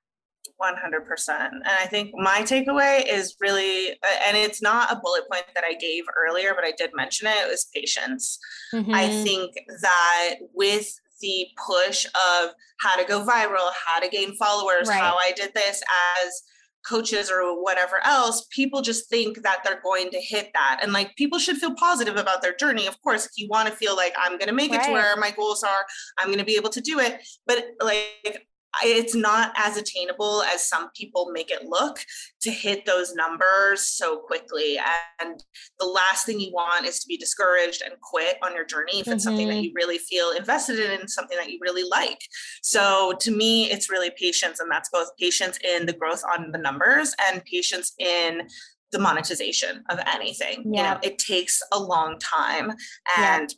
100%. 0.61 1.29
And 1.29 1.63
I 1.65 1.85
think 1.85 2.11
my 2.15 2.41
takeaway 2.41 3.05
is 3.07 3.35
really, 3.39 3.89
and 4.27 4.35
it's 4.35 4.61
not 4.61 4.91
a 4.91 4.99
bullet 5.01 5.23
point 5.31 5.45
that 5.55 5.63
I 5.63 5.73
gave 5.75 6.03
earlier, 6.17 6.53
but 6.53 6.65
I 6.65 6.73
did 6.77 6.91
mention 6.93 7.27
it, 7.27 7.45
it 7.45 7.49
was 7.49 7.67
patience. 7.73 8.39
Mm-hmm. 8.73 8.93
I 8.93 9.07
think 9.07 9.53
that 9.81 10.35
with 10.53 10.93
the 11.21 11.47
push 11.65 12.05
of 12.05 12.51
how 12.79 12.97
to 12.97 13.05
go 13.07 13.25
viral, 13.25 13.71
how 13.85 13.99
to 13.99 14.09
gain 14.09 14.35
followers, 14.35 14.87
right. 14.87 14.99
how 14.99 15.15
I 15.15 15.31
did 15.35 15.51
this 15.53 15.81
as 16.21 16.41
coaches 16.89 17.29
or 17.31 17.61
whatever 17.61 17.99
else, 18.03 18.47
people 18.49 18.81
just 18.81 19.09
think 19.09 19.41
that 19.43 19.59
they're 19.63 19.81
going 19.81 20.09
to 20.09 20.19
hit 20.19 20.49
that. 20.53 20.79
And 20.81 20.91
like 20.91 21.15
people 21.15 21.37
should 21.39 21.57
feel 21.57 21.75
positive 21.75 22.15
about 22.15 22.41
their 22.41 22.55
journey. 22.55 22.87
Of 22.87 22.99
course, 23.01 23.25
if 23.25 23.31
you 23.37 23.47
want 23.49 23.69
to 23.69 23.75
feel 23.75 23.95
like 23.95 24.13
I'm 24.17 24.37
going 24.37 24.47
to 24.47 24.53
make 24.53 24.71
right. 24.71 24.81
it 24.81 24.85
to 24.85 24.91
where 24.91 25.15
my 25.17 25.31
goals 25.31 25.63
are, 25.63 25.85
I'm 26.17 26.27
going 26.27 26.39
to 26.39 26.45
be 26.45 26.55
able 26.55 26.71
to 26.71 26.81
do 26.81 26.99
it. 26.99 27.21
But 27.45 27.65
like 27.81 28.47
it's 28.83 29.15
not 29.15 29.51
as 29.57 29.77
attainable 29.77 30.43
as 30.43 30.67
some 30.67 30.89
people 30.95 31.31
make 31.33 31.51
it 31.51 31.65
look 31.65 31.99
to 32.41 32.51
hit 32.51 32.85
those 32.85 33.13
numbers 33.15 33.81
so 33.87 34.17
quickly. 34.17 34.79
And 35.21 35.43
the 35.79 35.85
last 35.85 36.25
thing 36.25 36.39
you 36.39 36.51
want 36.51 36.85
is 36.85 36.99
to 36.99 37.07
be 37.07 37.17
discouraged 37.17 37.81
and 37.83 37.99
quit 38.01 38.37
on 38.43 38.53
your 38.53 38.65
journey 38.65 38.99
if 38.99 39.07
it's 39.07 39.09
mm-hmm. 39.09 39.19
something 39.19 39.47
that 39.47 39.55
mm-hmm. 39.55 39.63
you 39.63 39.71
really 39.75 39.97
feel 39.97 40.31
invested 40.31 40.79
in 40.79 40.99
and 40.99 41.09
something 41.09 41.37
that 41.37 41.49
you 41.49 41.59
really 41.61 41.83
like. 41.83 42.19
So 42.61 43.13
to 43.19 43.31
me, 43.31 43.71
it's 43.71 43.89
really 43.89 44.11
patience, 44.17 44.59
and 44.59 44.71
that's 44.71 44.89
both 44.89 45.09
patience 45.19 45.57
in 45.63 45.85
the 45.85 45.93
growth 45.93 46.21
on 46.35 46.51
the 46.51 46.59
numbers 46.59 47.13
and 47.27 47.43
patience 47.45 47.93
in 47.99 48.47
the 48.91 48.99
monetization 48.99 49.83
of 49.89 49.99
anything. 50.07 50.63
Yeah. 50.65 50.77
You 50.77 50.83
know, 50.83 50.99
it 51.03 51.17
takes 51.19 51.61
a 51.71 51.79
long 51.79 52.17
time 52.19 52.71
and 53.17 53.49
yeah. 53.49 53.55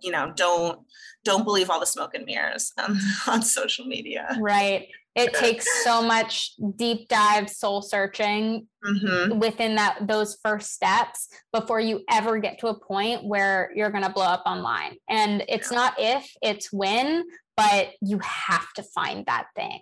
you 0.00 0.10
know, 0.10 0.32
don't 0.34 0.80
don't 1.24 1.44
believe 1.44 1.70
all 1.70 1.80
the 1.80 1.86
smoke 1.86 2.14
and 2.14 2.24
mirrors 2.24 2.72
um, 2.78 2.98
on 3.26 3.42
social 3.42 3.86
media. 3.86 4.36
Right. 4.40 4.88
It 5.14 5.34
takes 5.34 5.66
so 5.84 6.02
much 6.02 6.52
deep 6.76 7.08
dive 7.08 7.48
soul 7.50 7.82
searching 7.82 8.66
mm-hmm. 8.84 9.38
within 9.38 9.74
that 9.76 10.06
those 10.06 10.38
first 10.42 10.72
steps 10.72 11.28
before 11.52 11.80
you 11.80 12.02
ever 12.10 12.38
get 12.38 12.58
to 12.60 12.68
a 12.68 12.78
point 12.78 13.24
where 13.24 13.70
you're 13.74 13.90
going 13.90 14.04
to 14.04 14.12
blow 14.12 14.24
up 14.24 14.42
online. 14.46 14.96
And 15.08 15.44
it's 15.48 15.70
yeah. 15.70 15.78
not 15.78 15.94
if, 15.98 16.30
it's 16.42 16.72
when, 16.72 17.24
but 17.56 17.90
you 18.00 18.18
have 18.20 18.72
to 18.74 18.82
find 18.82 19.26
that 19.26 19.46
thing. 19.54 19.80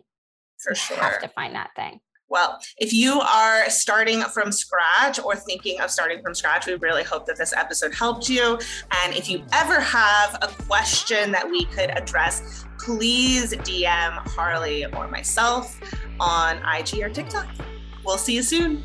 For 0.58 0.74
sure. 0.74 0.96
You 0.96 1.02
have 1.02 1.22
to 1.22 1.28
find 1.28 1.54
that 1.54 1.70
thing. 1.76 2.00
Well, 2.30 2.60
if 2.78 2.92
you 2.92 3.20
are 3.20 3.68
starting 3.68 4.22
from 4.22 4.52
scratch 4.52 5.18
or 5.18 5.34
thinking 5.34 5.80
of 5.80 5.90
starting 5.90 6.22
from 6.22 6.32
scratch, 6.32 6.64
we 6.66 6.74
really 6.74 7.02
hope 7.02 7.26
that 7.26 7.36
this 7.36 7.52
episode 7.52 7.92
helped 7.92 8.28
you. 8.28 8.56
And 9.02 9.14
if 9.14 9.28
you 9.28 9.42
ever 9.52 9.80
have 9.80 10.38
a 10.40 10.46
question 10.64 11.32
that 11.32 11.50
we 11.50 11.64
could 11.64 11.90
address, 11.90 12.64
please 12.78 13.52
DM 13.52 14.12
Harley 14.28 14.86
or 14.86 15.08
myself 15.08 15.80
on 16.20 16.58
IG 16.58 17.02
or 17.02 17.08
TikTok. 17.08 17.48
We'll 18.04 18.16
see 18.16 18.36
you 18.36 18.44
soon. 18.44 18.84